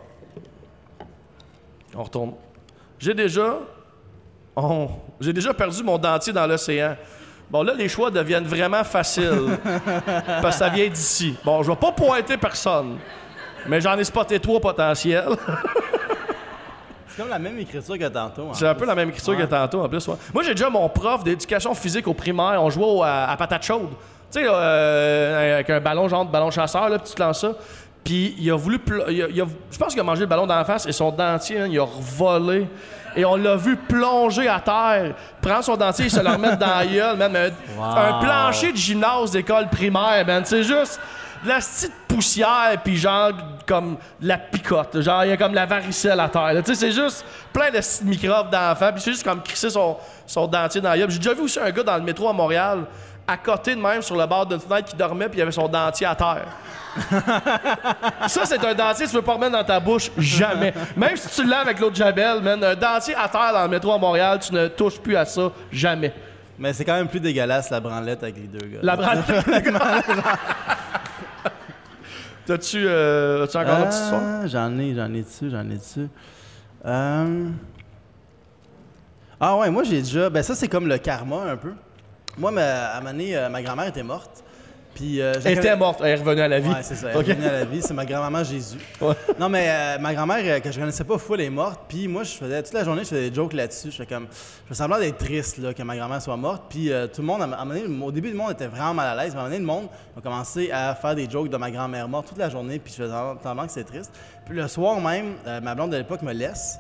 [1.97, 2.33] On retourne.
[3.05, 3.57] J'ai déjà.
[4.57, 4.89] Oh,
[5.21, 6.97] j'ai déjà perdu mon dentier dans l'océan.
[7.51, 9.59] Bon, là, les choix deviennent vraiment faciles.
[10.41, 11.37] parce que ça vient d'ici.
[11.45, 12.97] Bon, je vais pas pointer personne.
[13.67, 15.29] Mais j'en ai spoté trois potentiels.
[17.09, 18.49] C'est comme la même écriture que tantôt.
[18.55, 19.41] C'est un peu la même écriture Ouais.
[19.43, 20.09] que tantôt, en plus.
[20.09, 20.17] ouais.
[20.33, 22.57] Moi, j'ai déjà mon prof d'éducation physique au primaire.
[22.63, 23.91] On jouait au- à, à patate chaude.
[24.33, 27.41] Tu sais, euh, avec un ballon, genre de ballon chasseur, là, puis tu te lances
[27.43, 27.53] ça.
[28.05, 28.79] Puis il a voulu.
[29.09, 30.93] il a- il a- je pense qu'il a mangé le ballon dans la face et
[30.93, 32.69] son dentier, hein, il a revolé.
[33.17, 36.67] Et on l'a vu plonger à terre, prendre son dentier et se le remettre dans
[36.79, 37.53] la gueule, man.
[37.79, 37.85] Wow.
[37.85, 40.43] Un plancher de gymnase d'école primaire, man.
[40.45, 41.01] C'est juste
[41.45, 43.31] de la petite poussière, puis genre
[43.67, 45.01] comme de la picote.
[45.01, 46.51] Genre, il y a comme la varicelle à terre.
[46.65, 49.97] Tu sais, c'est juste plein de microbes d'enfants, puis c'est juste comme crisser son,
[50.27, 51.11] son dentier dans la gueule.
[51.11, 52.85] J'ai déjà vu aussi un gars dans le métro à Montréal,
[53.27, 55.69] à côté de même, sur le bord d'une fenêtre, qui dormait, puis il avait son
[55.69, 56.47] dentier à terre.
[58.29, 60.73] ça, c'est un dentier que tu veux pas remettre dans ta bouche, jamais.
[60.97, 63.93] Même si tu l'as avec l'autre jabelle, man, un dentier à terre dans le métro
[63.93, 66.13] à Montréal, tu ne touches plus à ça, jamais.
[66.59, 68.79] Mais c'est quand même plus dégueulasse la branlette avec les deux gars.
[68.83, 69.25] La branlette.
[72.47, 74.23] T'as-tu euh, encore une petite histoire?
[74.23, 76.09] Ah, J'en ai, j'en ai dessus, j'en ai dessus.
[76.85, 77.49] Euh,
[79.41, 80.29] Ah ouais, moi j'ai déjà.
[80.29, 81.73] Ben ça c'est comme le karma un peu.
[82.39, 82.63] Moi, ma...
[82.87, 84.43] à un moment donné, euh, ma grand-mère était morte.
[84.95, 85.21] Puis.
[85.21, 86.69] euh, je la Elle était connais- morte, elle est revenue à la vie.
[86.69, 87.09] Ouais, c'est ça.
[87.11, 87.29] Elle Ok.
[87.29, 87.83] est revenue à la vie.
[87.83, 88.79] C'est ma grand-maman Jésus.
[89.01, 89.15] Ouais.
[89.41, 91.81] Non, mais euh, ma grand-mère, euh, que je connaissais pas fou, elle est morte.
[91.89, 93.91] Puis moi, je faisais toute la journée, je faisais des jokes là-dessus.
[93.91, 94.29] Je fais comme.
[94.67, 96.63] Je me semblais d'être triste là, que ma grand-mère soit morte.
[96.69, 98.95] Puis euh, tout le monde, à un moment donné, au début, le monde était vraiment
[98.95, 99.33] mal à l'aise.
[99.35, 101.71] Mais à un moment donné, le monde a commencé à faire des jokes de ma
[101.73, 102.79] grand-mère morte toute la journée.
[102.79, 104.13] Puis je faisais semblant que c'était triste.
[104.47, 106.79] Puis le soir même, euh, ma blonde de l'époque me laisse.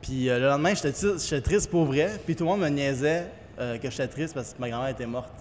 [0.00, 2.12] Puis euh, le lendemain, j'étais j'étais triste pour vrai.
[2.24, 3.26] Puis tout le monde me niaisait
[3.58, 5.32] euh, que j'étais triste parce que ma grand-mère était morte.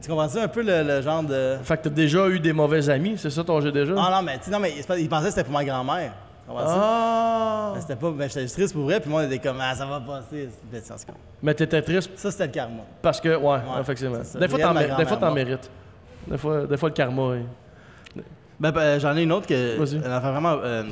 [0.00, 1.56] Tu comprends-tu un peu le, le genre de.
[1.62, 3.94] Fait que t'as déjà eu des mauvais amis, c'est ça ton jeu déjà?
[3.98, 6.12] Ah non, mais tu non, mais il pensait que c'était pour ma grand-mère.
[6.56, 7.72] Ah!
[7.74, 8.10] Mais c'était pas.
[8.10, 10.48] Ben, j'étais triste pour vrai, puis moi, on était comme, ah, ça va passer.
[10.82, 10.94] Ça.
[11.42, 12.10] Mais t'étais triste?
[12.16, 12.82] Ça, c'était le karma.
[13.02, 14.22] parce que, ouais, effectivement.
[14.24, 14.38] ça.
[14.38, 15.70] Des fois, des fois, t'en mérites.
[16.26, 17.34] Des fois, des fois, le karma.
[17.36, 18.20] est-
[18.60, 19.76] Ben, ben, j'en ai une autre que.
[19.78, 19.96] Vas-y.
[20.04, 20.56] Elle en fait vraiment.
[20.62, 20.84] euh,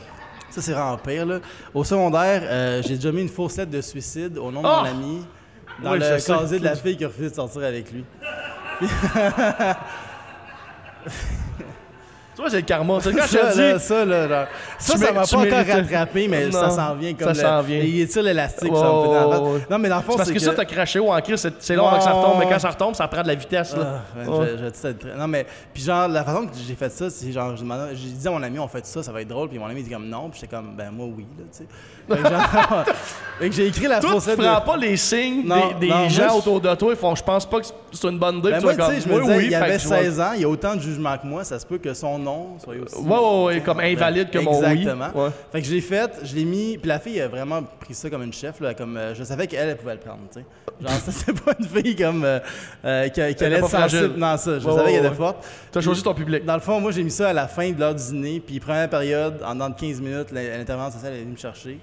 [0.50, 1.38] ça, c'est vraiment pire, là.
[1.74, 4.82] Au secondaire, euh, j'ai déjà mis une fausse lettre de suicide au nom de Ah!
[4.84, 5.26] mon ami
[5.82, 8.04] dans Oui, le casier de la fille qui a refusé de sortir avec lui.
[12.36, 12.98] Tu vois, c'est le karma.
[13.00, 13.82] C'est quand je ça, te là, dis.
[13.84, 14.46] ça, là, genre,
[14.78, 17.34] ça, m'a pas encore rattrapé, mais ça s'en vient comme.
[17.34, 17.78] ça s'en vient.
[17.78, 19.70] Il étire l'élastique, Ouais, ça me fait dans la ouais, face.
[19.70, 21.48] Non, mais dans le fond, C'est parce c'est que, ça, t'as craché ou en crise,
[21.58, 23.74] c'est- long avant que ça retombe, mais quand ça retombe, ça prend de la vitesse.
[23.74, 24.02] Là.
[24.14, 27.08] Ah, ouais, je- je- je- non, mais, puis genre, la façon que j'ai fait ça,
[27.08, 27.64] c'est genre, j'ai
[27.96, 29.82] j'ai dit à mon ami, on fait ça, ça va être drôle, puis mon ami
[29.82, 31.66] dit comme non, puis j'étais comme, ben moi oui, là, tu sais.
[32.08, 32.84] Fait que genre,
[33.40, 35.42] que j'ai écrit la Toi, tu prends pas les signes
[35.80, 36.92] des, gens je- autour de toi.
[36.92, 38.50] Ils font, je pense pas que c'est une bonne idée.
[38.50, 40.42] Ben moi, tu sais, je me oui, il avait que je vais- 16 ans, il
[40.42, 42.96] y a autant de jugements que moi, ça se peut que son nom soit aussi.
[42.96, 44.66] Ouais, ouais, ouais, tu sais, comme invalide que mon oui.
[44.66, 45.24] Exactement.
[45.24, 45.30] Ouais.
[45.52, 48.10] Fait que je l'ai fait, je l'ai mis, puis la fille a vraiment pris ça
[48.10, 50.46] comme une chef, là, comme euh, je savais qu'elle, elle pouvait le prendre, tu sais.
[50.80, 52.38] Genre, ça, c'est pas une fille comme euh,
[52.84, 54.14] euh, qui, Elle allait être sensible.
[54.18, 55.46] Non, ça, je Ouais, savais qu'elle était forte.
[55.72, 56.44] T'as choisi ton public.
[56.44, 58.60] Dans le fond, moi, j'ai mis ça à la fin de l'heure du dîner, puis
[58.60, 61.78] première période, en dedans de 15 minutes, l'in- l'intervenante sociale est venue me chercher,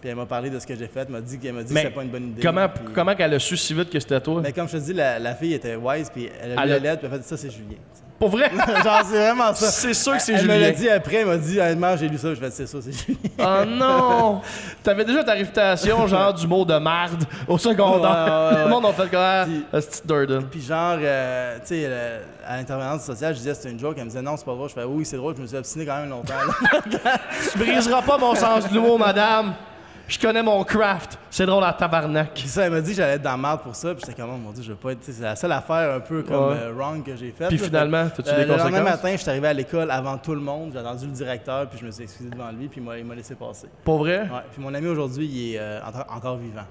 [0.00, 1.72] puis elle m'a parlé de ce que j'ai fait, elle m'a dit qu'elle m'a dit
[1.72, 2.42] Mais que c'était pas une bonne idée.
[2.42, 4.40] Comment, puis- comment qu'elle a su si vite que c'était toi?
[4.42, 6.74] Mais comme je te dis, la, la fille était wise, puis elle a Elle vu
[6.74, 7.76] la lettre, puis elle a fait ça, c'est Julien.
[8.18, 8.50] Pour vrai?
[8.84, 9.66] Genre, c'est vraiment ça.
[9.70, 10.58] c'est sûr que c'est Elle me Julien.
[10.66, 12.92] l'a dit après, elle m'a dit, honnêtement, j'ai lu ça, je fait c'est ça, c'est
[12.92, 13.18] Julien.
[13.38, 14.40] Oh non!
[14.82, 18.10] T'avais déjà ta réputation, genre du mot de marde au secondaire.
[18.10, 18.64] Ouais, ouais, ouais.
[18.64, 19.46] Le monde a fait comme ah,
[19.80, 20.44] c'est Durden?
[20.50, 21.90] Puis genre, euh, tu sais,
[22.46, 24.68] à l'intervenante sociale, je disais c'était une joke, elle me disait non, c'est pas vrai.
[24.68, 26.34] Je fais oui, c'est drôle, je me suis obstiné quand même longtemps.
[27.52, 29.52] Tu briseras pas mon sens de l'humour, madame.
[30.08, 31.18] Je connais mon craft.
[31.30, 32.40] C'est drôle à tabarnak.
[32.46, 33.92] Ça, elle m'a dit que j'allais être dans la merde pour ça.
[33.92, 35.00] Puis j'étais comme, oh mon dieu, je veux pas être.
[35.02, 36.56] C'est la seule affaire un peu comme Ouais.
[36.60, 37.48] euh, wrong que j'ai faite.
[37.48, 37.64] Puis là.
[37.64, 40.70] finalement, t'as-tu des Le lendemain matin, je suis arrivé à l'école avant tout le monde.
[40.72, 43.04] J'ai entendu le directeur, puis je me suis excusé devant lui, puis il m'a- il
[43.04, 43.66] m'a laissé passer.
[43.84, 44.20] Pour vrai?
[44.20, 44.42] Ouais.
[44.52, 46.62] Puis mon ami aujourd'hui, il est euh, en- encore vivant.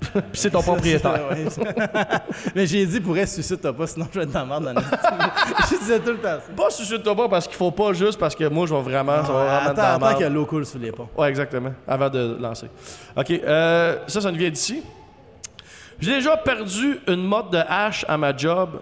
[0.12, 1.20] Puis c'est ton propriétaire.
[1.30, 1.46] Ouais.
[2.54, 4.80] Mais j'ai dit, pour être suicide-toi pas, sinon je vais être dans la merde dans
[4.80, 6.52] Je disais tout le temps ça.
[6.56, 9.32] Pas suicide-toi pas parce qu'il faut pas juste parce que moi, je vais vraiment, ça
[9.32, 11.08] va vraiment attends, dans attends que l'eau coule sous les ponts.
[11.16, 11.72] Ouais, exactement.
[11.86, 12.68] Avant de lancer.
[13.16, 13.30] OK.
[13.30, 14.82] euh, ça, ça nous vient d'ici.
[16.00, 18.80] J'ai déjà perdu une motte de hache à ma job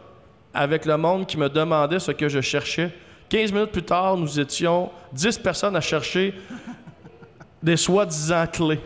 [0.52, 2.92] avec le monde qui me demandait ce que je cherchais.
[3.28, 6.34] 15 minutes plus tard, nous étions 10 personnes à chercher
[7.62, 8.80] des soi-disant clés.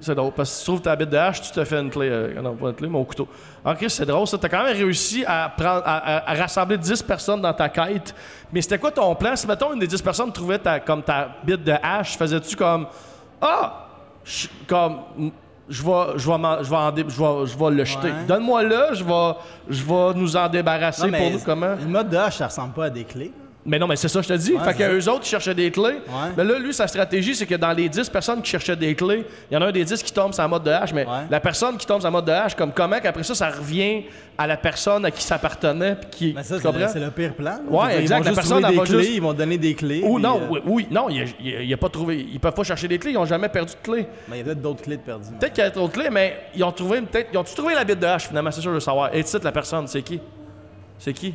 [0.00, 1.90] C'est drôle, parce que si tu trouves ta bite de hache, tu te fais une
[1.90, 2.08] clé.
[2.10, 3.26] euh, non, pas une clé, mais au couteau.
[3.64, 4.38] Ok, c'est drôle, ça.
[4.38, 8.14] T'as quand même réussi à, prendre, à, à- à rassembler 10 personnes dans ta quête.
[8.52, 9.34] Mais c'était quoi ton plan?
[9.36, 12.86] Si, mettons, une des 10 personnes trouvait ta, comme ta bite de hache, faisais-tu comme
[13.40, 13.86] Ah!
[14.24, 14.98] Je- Comme.
[15.68, 18.06] Je vais, je, vais m'en- je, vais en dé- je, vais, je vais le jeter.
[18.08, 18.24] Ouais.
[18.28, 19.32] Donne-moi là, je vais,
[19.68, 21.74] je vais nous en débarrasser Non, mais pour nous comment?
[21.80, 23.32] Une mode de hache, ça ressemble pas à des clés.
[23.68, 24.52] Mais non, mais c'est ça, je te dis.
[24.52, 25.82] Ouais, fait c'est que eux autres, ils cherchaient des clés.
[26.08, 26.30] Ouais.
[26.36, 29.24] Mais là, lui, sa stratégie, c'est que dans les 10 personnes qui cherchaient des clés,
[29.50, 30.92] il y en a un des 10 qui tombe sur la mode de hache.
[30.92, 31.26] Mais Ouais.
[31.28, 34.04] la personne qui tombe sur la mode de hache, comme comment qu'après ça, ça revient
[34.38, 35.96] à la personne à qui ça appartenait.
[35.96, 37.58] Puis qui, Mais ça, c'est le, pire plan.
[37.68, 38.18] Ouais, exact.
[38.18, 40.02] Ils vont La personne, des clés, juste- ils vont donner des clés.
[40.04, 42.24] Ou non, euh, oui, oui, non, il il a pas trouvé.
[42.32, 44.06] Ils peuvent pas chercher des clés, ils ont jamais perdu de clés.
[44.28, 45.30] Mais il y a peut-être d'autres clés de perdues.
[45.40, 47.30] Peut-être qu'il y a d'autres clés, mais ils ont trouvé peut-être.
[47.32, 49.12] Ils ont-tu trouvé la bite de hache finalement, c'est sûr de savoir.
[49.12, 50.20] Et tu la personne, c'est qui?
[50.98, 51.34] C'est qui?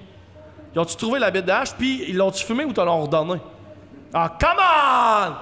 [0.74, 3.40] Ils ont-tu trouvé la bite de hache, puis ils l'ont-tu fumé ou te l'ont redonné?
[4.14, 5.34] Ah, come on!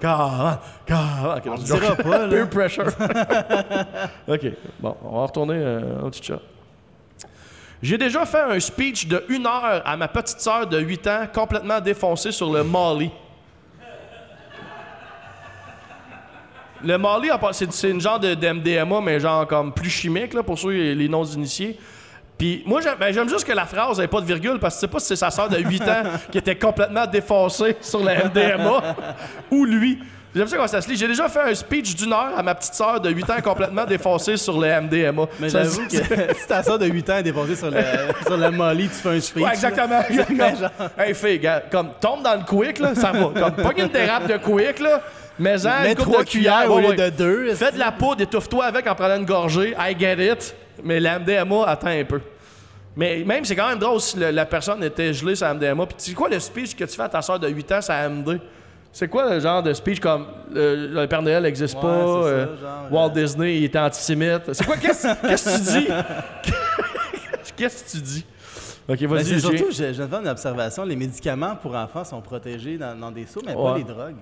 [0.00, 0.58] Come on!
[0.86, 1.36] Come on!
[1.36, 2.28] Ok, non, c'est dira pas, là.
[2.28, 2.86] Peer pressure.
[4.28, 4.46] ok,
[4.78, 6.40] bon, on va retourner euh, au petit chat.
[7.82, 11.26] J'ai déjà fait un speech de une heure à ma petite sœur de 8 ans,
[11.32, 13.10] complètement défoncée sur le Molly.
[16.82, 16.96] Le
[17.52, 20.70] c'est c'est une genre de, de MDMA, mais genre comme plus chimique, là, pour ceux
[20.70, 21.78] les non-initiés.
[22.40, 24.80] Puis moi, j'aime ben, j'aime juste que la phrase n'ait pas de virgule, parce que
[24.80, 28.12] c'est pas si c'est sa sœur de 8 ans qui était complètement défoncée sur le
[28.14, 28.96] MDMA
[29.50, 29.98] ou lui.
[30.34, 30.96] J'aime ça quand ça se lit.
[30.96, 33.84] J'ai déjà fait un speech d'une heure à ma petite sœur de 8 ans complètement
[33.84, 35.26] défoncée sur le MDMA.
[35.38, 37.82] Mais j'avoue que si ta soeur de 8 ans est déposée sur, le,
[38.24, 39.44] sur la molly, tu fais un speech.
[39.44, 40.00] Ouais, exactement.
[40.08, 43.38] Comme, hey, fille, gars, comme tombe dans le quick, là, ça va.
[43.38, 45.02] Comme pas une dérape de quick, là.
[45.38, 47.54] Mais en une coupe trois de cuillère cuillères au lieu de deux.
[47.54, 49.74] Fais de la poudre, étouffe-toi avec en prenant une gorgée.
[49.78, 50.54] I get it.
[50.84, 52.20] Mais la MDMA, attends un peu.
[52.96, 55.86] Mais même, c'est quand même drôle si le- la personne était gelée sur la MDMA.
[55.86, 57.92] Puis c'est quoi le speech que tu fais à ta soeur de 8 ans sur
[57.94, 58.40] la MD?
[58.92, 62.22] C'est quoi le genre de speech comme euh, le Père Noël n'existe Ouais, pas, c'est
[62.22, 64.52] ça, euh, genre, Walt euh, Disney il était antisémite?
[64.52, 64.76] C'est quoi?
[64.76, 65.86] Qu'est-ce qu'est-ce que tu dis?
[67.56, 68.26] Qu'est-ce que tu dis?
[68.88, 71.54] Ok, Ben, vas-y, c'est j'ai- surtout, je, je viens de faire une observation, les médicaments
[71.54, 73.78] pour enfants sont protégés dans, dans des seaux, mais pas Ouais.
[73.78, 74.16] les drogues.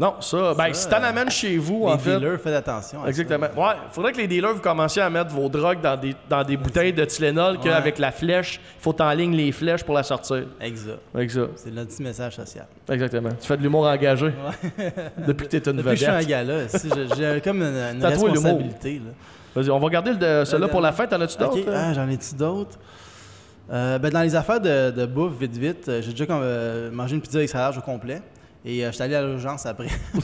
[0.00, 2.16] Non, ça, ben, Ça, si t'en euh, amènes chez vous, Les en fait.
[2.20, 3.08] dealers, faites attention à ça.
[3.08, 3.46] Exactement.
[3.56, 6.56] Ouais, faudrait que les dealers vous commenciez à mettre vos drogues dans des, dans des
[6.56, 7.62] bouteilles de Tylenol Ouais.
[7.64, 10.44] qu'avec la flèche, il faut en ligne les flèches pour la sortir.
[10.60, 10.98] Exact.
[11.30, 11.40] Ça.
[11.56, 12.66] C'est notre petit message social.
[12.88, 13.30] Exactement.
[13.40, 14.32] Tu fais de l'humour engagé
[15.26, 18.04] depuis que t'es une Depuis que je suis un gars-là, si, j'ai- comme une, une
[18.04, 19.02] responsabilité.
[19.56, 21.06] Vas-y, on va garder le de- celui-là pour la fin.
[21.08, 21.58] T'en as-tu d'autres?
[21.58, 21.74] Ok, euh?
[21.90, 22.78] ah, j'en ai-tu d'autres?
[23.72, 27.16] Euh, ben, dans les affaires de, de bouffe, vite, vite, euh, j'ai déjà euh, mangé
[27.16, 28.22] une pizza avec salade au complet.
[28.64, 29.86] Et euh, j'étais allé à l'urgence après.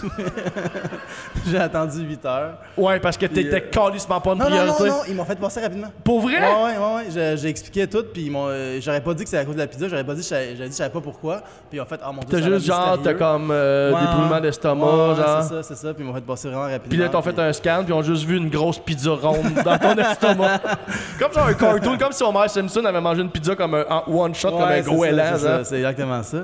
[1.47, 2.59] j'ai attendu 8 heures.
[2.77, 4.83] Ouais, parce que t'étais euh, calissement pas une Non, non, priorité.
[4.83, 5.87] non, non, ils m'ont fait passer rapidement.
[6.03, 6.38] Pour vrai?
[6.40, 7.37] Ouais, ouais, ouais, ouais.
[7.37, 9.61] J'ai- expliqué tout, puis ils m'ont, euh, j'aurais pas dit que c'était à cause de
[9.61, 11.42] la pizza, j'aurais pas dit, je j'aurais dit, je savais pas pourquoi.
[11.70, 14.40] Puis ont fait, ah mon dieu, T'as juste genre, t'as comme euh, Ouais, des brûlements
[14.40, 15.42] d'estomac, Ouais, genre.
[15.42, 16.88] C'est ça, c'est ça, puis ils m'ont fait passer vraiment rapidement.
[16.88, 19.55] Puis là, t'ont fait un scan, puis ils ont juste vu une grosse pizza ronde
[19.64, 20.59] dans ton estomac.
[21.20, 24.03] comme genre un cartoon, comme si Homer Simpson avait mangé une pizza comme un en
[24.12, 25.35] one shot, comme un gros élan.
[25.62, 26.38] C'est exactement ça.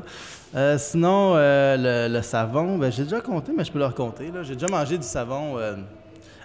[0.54, 4.32] Euh, sinon, euh, le, le savon, ben, j'ai déjà compté, mais je peux le raconter.
[4.42, 5.56] J'ai déjà mangé du savon.
[5.58, 5.76] euh,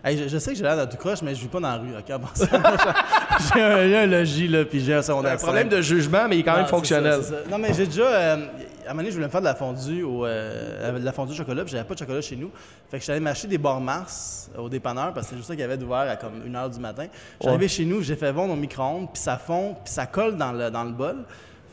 [0.03, 1.69] hey, je, je sais que j'ai l'air d'un tout croche, mais je vis pas dans
[1.69, 1.89] la rue.
[1.97, 2.45] ok, en passant.
[3.55, 3.61] j'ai
[3.95, 5.33] un, logis, là, puis j'ai un secondaire.
[5.33, 7.23] Un problème de jugement, mais il est quand Non, même fonctionnel.
[7.23, 7.35] ça.
[7.49, 8.07] Non, mais j'ai déjà.
[8.09, 11.31] à un moment donné, je voulais me faire de la fondue au, de la fondue
[11.33, 12.51] au chocolat, puis j'avais pas de chocolat chez nous.
[12.91, 15.61] Fait que j'allais m'acheter des bars Mars au dépanneur, parce que c'est juste ça qu'il
[15.61, 17.07] y avait d'ouvert à comme 1h du matin.
[17.41, 20.37] J'arrive arrivé chez nous, j'ai fait fondre au micro-ondes, puis ça fond, puis ça colle
[20.37, 21.25] dans le, dans le bol.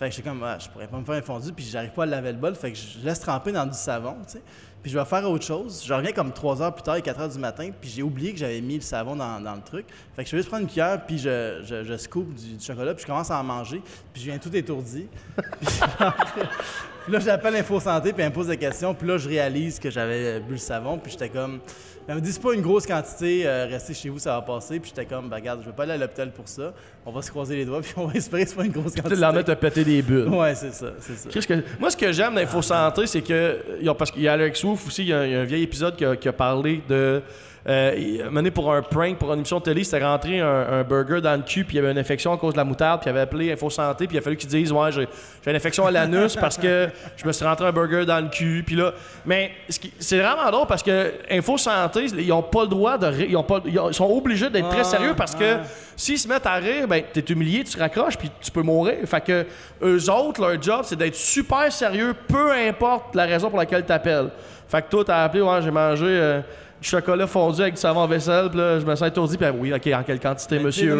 [0.02, 2.02] Fait que j'étais comme, ah, je pourrais pas me faire un fondu, puis j'arrive pas
[2.02, 2.56] à laver le bol.
[2.56, 4.42] Fait que je laisse tremper dans du savon, tu sais.
[4.82, 5.84] Puis je vais faire autre chose.
[5.86, 8.38] Je reviens comme 3 heures plus tard, 4 heures du matin, puis j'ai oublié que
[8.40, 9.86] j'avais mis le savon dans, dans le truc.
[10.16, 12.64] Fait que je vais juste prendre une cuillère, puis je, je, je scoop du, du
[12.64, 13.80] chocolat, puis je commence à en manger,
[14.12, 15.06] puis je viens tout étourdi.
[17.04, 19.78] Puis, là, j'appelle Info Santé, puis elle me pose des questions, puis là, je réalise
[19.78, 21.60] que j'avais bu le savon, puis j'étais comme.
[22.08, 24.80] Elle me dit, c'est pas une grosse quantité, euh, restez chez vous, ça va passer.
[24.80, 26.74] Puis j'étais comme, bah, regarde, je vais pas aller à l'hôpital pour ça.
[27.06, 28.94] On va se croiser les doigts, puis on va espérer que c'est pas une grosse
[28.96, 29.14] quantité.
[29.32, 30.26] mettre à péter des bulles.
[30.28, 31.28] Ouais, c'est ça, c'est ça.
[31.30, 33.58] Qu'est-ce que- Moi, ce que j'aime d'Info Santé, c'est que.
[33.88, 35.44] ont- Parce qu'il y a Alex Wolf aussi, il y a, il y a un
[35.44, 37.22] vieil épisode qui a, qui a parlé de.
[37.68, 41.20] Euh, mené pour un prank, pour une émission de télé, c'était rentré un, un burger
[41.20, 43.08] dans le cul, puis il y avait une infection à cause de la moutarde, puis
[43.08, 45.06] il avait appelé Info Santé, puis il a fallu qu'ils disent Ouais, j'ai
[45.46, 48.64] une infection à l'anus parce que je me suis rentré un burger dans le cul,
[48.66, 48.92] puis là.
[49.24, 49.52] Mais
[50.00, 53.06] c'est vraiment drôle parce que Info Santé, ils ont pas le droit de.
[53.06, 55.54] rire, Ils, ont pas, ils ont- ils sont obligés d'être très Ah, sérieux parce que
[55.54, 55.60] ouais.
[55.94, 58.96] S'ils se mettent à rire, ben, t'es humilié, tu raccroches, puis tu peux mourir.
[59.04, 59.46] Fait que
[59.84, 64.30] eux autres, leur job, c'est d'être super sérieux, peu importe la raison pour laquelle t'appelles.
[64.66, 66.40] Fait que toi, t'as appelé, ouais, j'ai mangé euh,
[66.82, 69.72] chocolat fondu avec du savon vaisselle, puis là, je me sens étourdi, puis ah oui,
[69.72, 70.96] ok, en quelle quantité, Mais monsieur?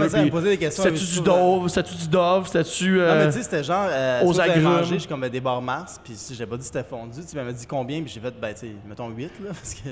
[0.57, 1.69] questions, C'était-tu du Dove?
[1.69, 2.47] C'était-tu du Dove?
[2.47, 2.91] C'était-tu.
[2.93, 3.89] Non, euh, mais tu sais, c'était genre.
[3.91, 4.63] Euh, aux agrumes?
[4.63, 7.39] mangé, je comme des barres Mars, puis si j'avais pas dit c'était fondu, tu sais,
[7.39, 9.89] elle m'a dit combien, puis j'ai fait, ben, tu sais, mettons 8, là, parce que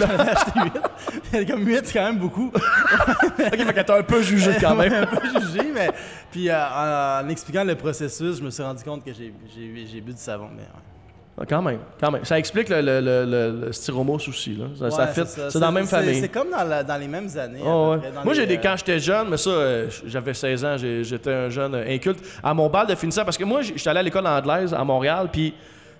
[0.00, 1.46] j'en acheté 8.
[1.46, 2.50] comme 8, c'est quand même beaucoup.
[2.54, 4.92] ok, fait que t'as un peu jugé quand même.
[4.92, 5.90] un peu jugé, mais.
[6.30, 9.86] Puis euh, en, en expliquant le processus, je me suis rendu compte que j'ai, j'ai,
[9.86, 10.48] j'ai bu du savon.
[10.54, 10.93] Mais, ouais.
[11.36, 12.24] Ah, Quand même, quand même.
[12.24, 13.68] Ça explique le, le,
[14.28, 14.90] aussi, là.
[14.90, 15.22] Ça, fit.
[15.26, 16.20] C'est dans la même famille.
[16.20, 17.60] C'est comme dans, la- dans les mêmes années.
[17.66, 17.98] Ah ouais.
[18.24, 21.50] Moi, j'ai des euh, quand j'étais jeune, mais ça, euh, j'avais 16 ans, j'étais un
[21.50, 22.20] jeune inculte.
[22.42, 25.28] À mon bal de finissant, parce que moi, j'étais allé à l'école anglaise à Montréal,
[25.32, 25.52] puis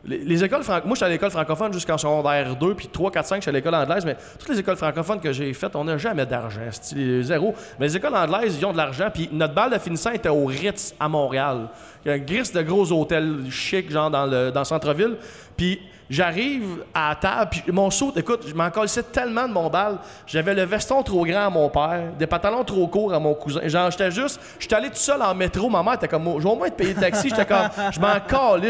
[0.07, 3.37] les, les écoles moi, j'étais à l'école francophone jusqu'en secondaire 2, puis 3, 4, 5,
[3.37, 6.27] j'étais à l'école anglaise, mais toutes les écoles francophones que j'ai faites, on n'a jamais
[6.27, 7.55] d'argent, c'est zéro.
[7.79, 10.47] Mais les écoles anglaises, ils ont de l'argent, puis notre bal de finissant était au
[10.47, 11.69] Ritz à Montréal.
[12.05, 15.17] Il un gris de gros hôtels chic, genre dans le, dans le centre-ville,
[15.57, 19.71] puis J'arrive à la table, puis mon saut, écoute, je m'en colissais tellement de mon
[19.71, 19.97] bal.
[20.27, 23.67] J'avais le veston trop grand à mon père, des pantalons trop courts à mon cousin.
[23.67, 25.71] Genre, j'étais juste, j'étais allé tout seul en métro.
[25.71, 27.31] Ma mère était comme, je vais au moins te payer le taxi.
[27.31, 28.15] J'étais comme, je m'en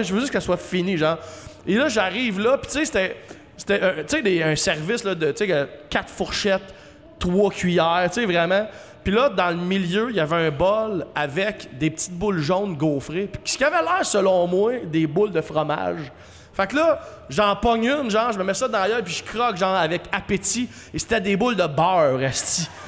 [0.02, 1.18] je veux juste qu'elle soit finie, genre.
[1.66, 3.16] Et là, j'arrive là, puis tu sais, c'était,
[3.56, 6.72] c'était des- un service là, de, tu sais, quatre fourchettes,
[7.18, 8.66] trois cuillères, tu sais, vraiment.
[9.02, 12.74] Puis là, dans le milieu, il y avait un bol avec des petites boules jaunes
[12.76, 13.28] gaufrées.
[13.30, 16.12] Puis ce qui avait l'air, selon moi, des boules de fromage.
[16.54, 19.24] Fait que là, j'en pogne une, genre, je me mets ça dans l'œil, puis je
[19.24, 20.68] croque, genre, avec appétit.
[20.92, 22.68] Et c'était des boules de beurre, esti.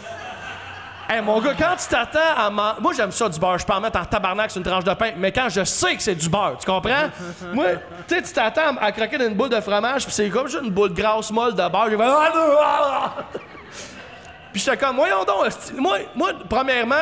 [1.09, 2.81] Hey, mon gars, quand tu t'attends à manger.
[2.81, 3.59] Moi, j'aime ça du beurre.
[3.59, 5.13] Je peux en mettre en tabarnak sur une tranche de pain.
[5.17, 7.11] Mais quand je sais que c'est du beurre, tu comprends?
[7.53, 7.67] Moi,
[8.09, 10.65] tu sais, tu t'attends à croquer dans une boule de fromage, puis c'est comme juste
[10.65, 11.91] une boule grasse molle de beurre.
[11.91, 13.56] J'ai fait.
[14.57, 14.57] Ah, ah, ah.
[14.57, 16.95] Puis j'étais comme, voyons donc, moi, moi, premièrement,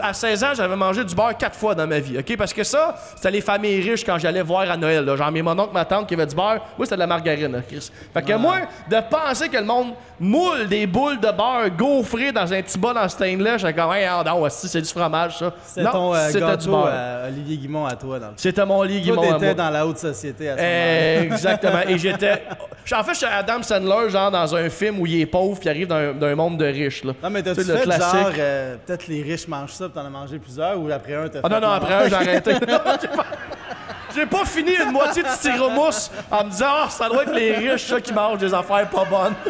[0.00, 2.36] à 16 ans, j'avais mangé du beurre quatre fois dans ma vie, OK?
[2.38, 5.14] Parce que ça, c'était les familles riches quand j'allais voir à Noël, là.
[5.14, 7.54] Genre mes mon oncle, ma tante qui avait du beurre, moi, c'était de la margarine,
[7.54, 7.90] hein, Chris.
[8.14, 12.50] Fait que moi, de penser que le monde moule des boules de beurre gaufrées dans
[12.50, 15.52] un petit bol en stainless, j'étais comme, hey, ah, non, c'est du fromage, ça.
[15.66, 16.86] C'était non, ton euh, c'était du beurre.
[16.86, 19.68] à Olivier Guimont à toi, dans le C'était mon lit Toi, Guimond à t'étais dans
[19.68, 21.24] la haute société à ce.
[21.24, 21.80] Exactement.
[21.86, 22.42] Et j'étais.
[22.90, 25.70] En fait, j'étais Adam Sandler, genre dans un film où il est pauvre puis il
[25.70, 27.01] arrive d'un monde de riches.
[27.04, 27.12] Là.
[27.22, 28.18] Non, mais t'as-tu Tu sais, le fait classique.
[28.20, 31.28] genre, euh, peut-être les riches mangent ça, puis t'en as mangé plusieurs, ou après un,
[31.28, 32.54] t'as Ah fait non, non, non, après un, j'ai arrêté.
[34.14, 37.54] J'ai pas- fini une moitié de styromousse en me disant, ah, ça doit être les
[37.56, 39.34] riches, ça, qui mangent des affaires pas bonnes.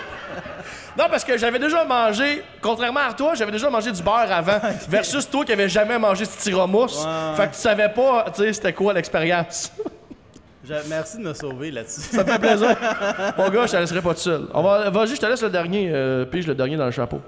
[0.95, 4.59] Non, parce que j'avais déjà mangé, contrairement à toi, j'avais déjà mangé du beurre avant,
[4.91, 7.03] versus toi qui avais jamais mangé de styromousse.
[7.03, 7.35] Ouais.
[7.35, 9.73] Fait que tu savais pas, tu sais, c'était quoi l'expérience.
[10.62, 12.03] Je- Merci de me sauver là-dessus.
[12.03, 12.77] Ça me fait plaisir.
[13.38, 14.43] Mon gars, je te laisserai pas tout seul.
[14.53, 17.23] On va, vas-y, je te laisse le dernier, euh, pige le dernier dans le chapeau.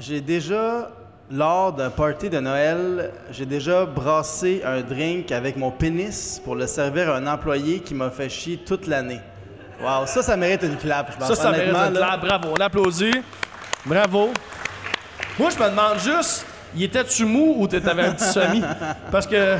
[0.00, 0.88] J'ai déjà,
[1.30, 6.66] lors d'un party de Noël, j'ai déjà brassé un drink avec mon pénis pour le
[6.66, 9.20] servir à un employé qui m'a fait chier toute l'année.
[9.82, 11.12] Wow, ça, ça mérite une clap.
[11.12, 12.18] Je pense, Ça, ça mérite une clap.
[12.18, 13.88] Bravo, on.
[13.88, 14.30] Bravo.
[15.38, 18.62] Moi, je me demande juste, il était-tu mou ou t'avais un petit semi?
[19.10, 19.56] Parce que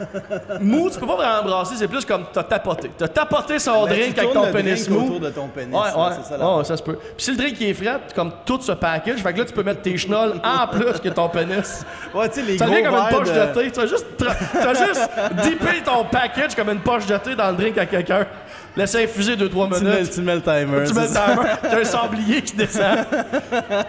[0.60, 2.90] mou, tu peux pas vraiment brasser, c'est plus comme t'as tapoté.
[2.96, 5.06] T'as tapoté son Ben, drink avec ton le pénis drink mou.
[5.06, 5.74] autour de ton pénis.
[5.74, 6.96] Ouais, ouais, c'est ça, la- ouais, ça se peut.
[7.16, 9.52] Puis si le drink il est frais, comme tout ce package, fait que là, tu
[9.52, 11.84] peux mettre tes chenolles en plus que ton pénis.
[12.14, 13.70] Ouais, tu sais, les Ça devient comme une poche de- de thé.
[13.70, 15.10] Tu as juste, juste
[15.44, 18.26] dippé ton package comme une poche de thé dans le drink à quelqu'un.
[18.74, 20.10] Laissez infuser 2-3 Tu mets, minutes.
[20.14, 20.84] tu mets le timer.
[20.86, 22.98] Tu mets le timer, t'as un sablier qui descend.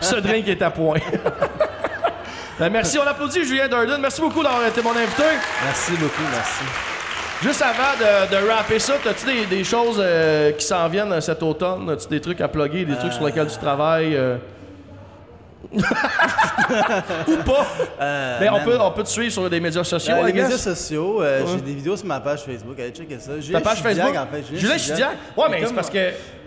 [0.02, 0.98] Ce drink est à point.
[2.60, 4.00] Ben, merci, on applaudit Julien Durden.
[4.00, 5.24] Merci beaucoup d'avoir été mon invité.
[5.66, 6.64] Merci beaucoup, merci.
[7.42, 11.44] Juste avant de, de rapper ça, as-tu des, des choses euh, qui s'en viennent cet
[11.44, 11.90] automne?
[11.90, 14.16] As-tu des trucs à plugger, des trucs sur lesquels tu travailles?
[14.16, 14.38] euh?
[15.74, 15.82] Ou
[17.44, 17.66] pas?
[18.00, 20.26] Euh, Mais on man, peut, on peut te suivre sur des médias sociaux, euh, I
[20.28, 20.44] les guess.
[20.44, 22.80] médias sociaux, euh, j'ai des vidéos sur ma page Facebook.
[22.80, 23.32] Allez checker ça.
[23.52, 24.16] Ta page Chidiac, Facebook?
[24.18, 24.44] en fait.
[24.56, 25.12] Julien Chidiac?
[25.36, 25.98] Ouais, mais c'est parce que.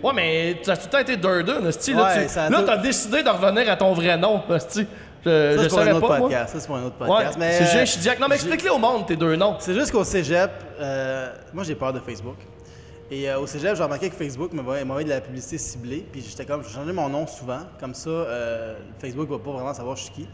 [0.03, 2.59] Ouais, mais t'as tout le temps été Durden, hostie, Là, Ouais, tu- ça a là
[2.59, 4.87] tout- t'as décidé de revenir à ton vrai nom, hostie.
[5.27, 6.29] Je, Ça, je c'est pour un savais autre pas, moi.
[6.29, 6.53] podcast.
[6.53, 7.37] Ça, c'est pour un autre Ouais, podcast.
[7.39, 8.19] mais, c'est euh, Julien Chidiac.
[8.19, 9.55] Non, mais explique-les au monde tes deux noms.
[9.59, 12.37] C'est juste qu'au cégep, euh, moi j'ai peur de Facebook.
[13.09, 16.05] Et euh, au cégep, j'ai remarqué que Facebook m'envoyait de la publicité ciblée.
[16.11, 17.59] Puis j'étais comme, je changeais mon nom souvent.
[17.79, 20.27] Comme ça, euh, Facebook va pas vraiment savoir je suis qui.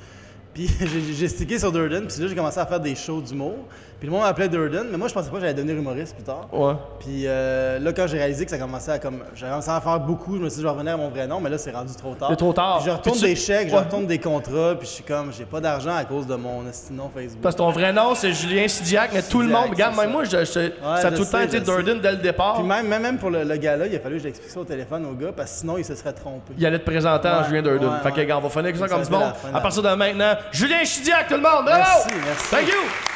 [0.54, 2.08] Puis j'ai- j'ai stické sur Durden.
[2.08, 3.56] Puis là, j'ai commencé à faire des shows d'humour.
[4.04, 4.88] Puis le monde m'appelait Durden.
[4.92, 6.50] Mais moi, je pensais pas que j'allais devenir humoriste plus tard.
[6.52, 6.74] Ouais.
[7.00, 9.20] Puis euh, là, quand j'ai réalisé que ça commençait à comme.
[9.34, 11.08] J'avais commencé à en faire beaucoup, je me suis dit, je vais revenir à mon
[11.08, 12.28] vrai nom, mais là, c'est rendu trop tard.
[12.30, 12.80] C'est trop tard.
[12.80, 13.80] Puis je retourne Puis tu- des chèques, je Ouais.
[13.80, 16.92] retourne des contrats, puis je suis comme, j'ai pas d'argent à cause de mon esti
[16.92, 17.42] de nom Facebook.
[17.42, 20.02] Parce que ton vrai nom, c'est Julien Sidiac, mais tout le Sidiac, monde, regarde, c'est
[20.02, 20.14] même ça.
[20.14, 20.60] moi, je- je- ça
[21.08, 22.56] a je tout le temps sais, été je Durden dès le départ.
[22.56, 24.60] Puis même, même, même pour le, le gars-là, il a fallu que je l'explique ça
[24.60, 26.52] au téléphone au gars, parce que sinon, il se serait trompé.
[26.58, 27.88] Il allait te présenter en Ouais, Julien Durden.
[27.88, 28.26] ouais, fait que, ouais.
[28.26, 29.22] gars, on va finir avec ça Ça comme du monde.
[29.22, 31.64] la fin de À la- partir de maintenant, Julien Chidiac, tout le monde.
[31.64, 31.80] Bravo!
[31.80, 32.50] Merci, merci.
[32.52, 33.13] Thank you!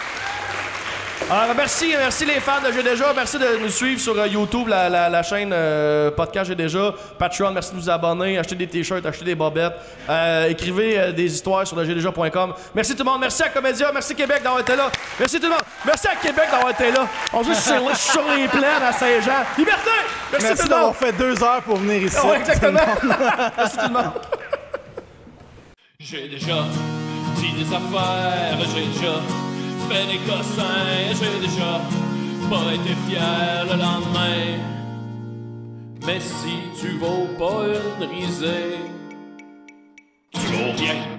[1.30, 3.12] Alors, merci, merci les fans de J'ai déjà.
[3.14, 6.94] Merci de nous suivre sur euh, YouTube, la, la- la chaîne euh, Podcast J'ai déjà.
[7.20, 9.74] Patreon, merci de vous abonner, acheter des t-shirts, acheter des bobettes.
[10.10, 12.54] Euh, écrivez euh, des histoires sur le déjà.com.
[12.74, 13.20] Merci tout le monde.
[13.20, 13.92] Merci à Comédia.
[13.94, 14.90] Merci Québec d'avoir été là.
[15.20, 15.62] Merci tout le monde.
[15.86, 17.06] Merci à Québec d'avoir été là.
[17.34, 19.44] On joue sur, sur les plaines à Saint-Jean.
[19.58, 19.90] Liberté!
[20.32, 20.96] Merci, Merci tout le d'avoir monde.
[20.96, 22.18] fait deux heures pour venir ici.
[22.26, 22.80] Ouais, exactement.
[23.58, 24.12] merci tout le monde.
[26.00, 26.64] J'ai déjà
[27.36, 29.14] dit des affaires, j'ai déjà
[29.90, 31.82] fait des cossins, j'ai déjà
[32.50, 34.58] pas été fier le lendemain.
[36.06, 38.80] Mais si tu vaux pas une risée,
[40.34, 41.17] tu vaux rien.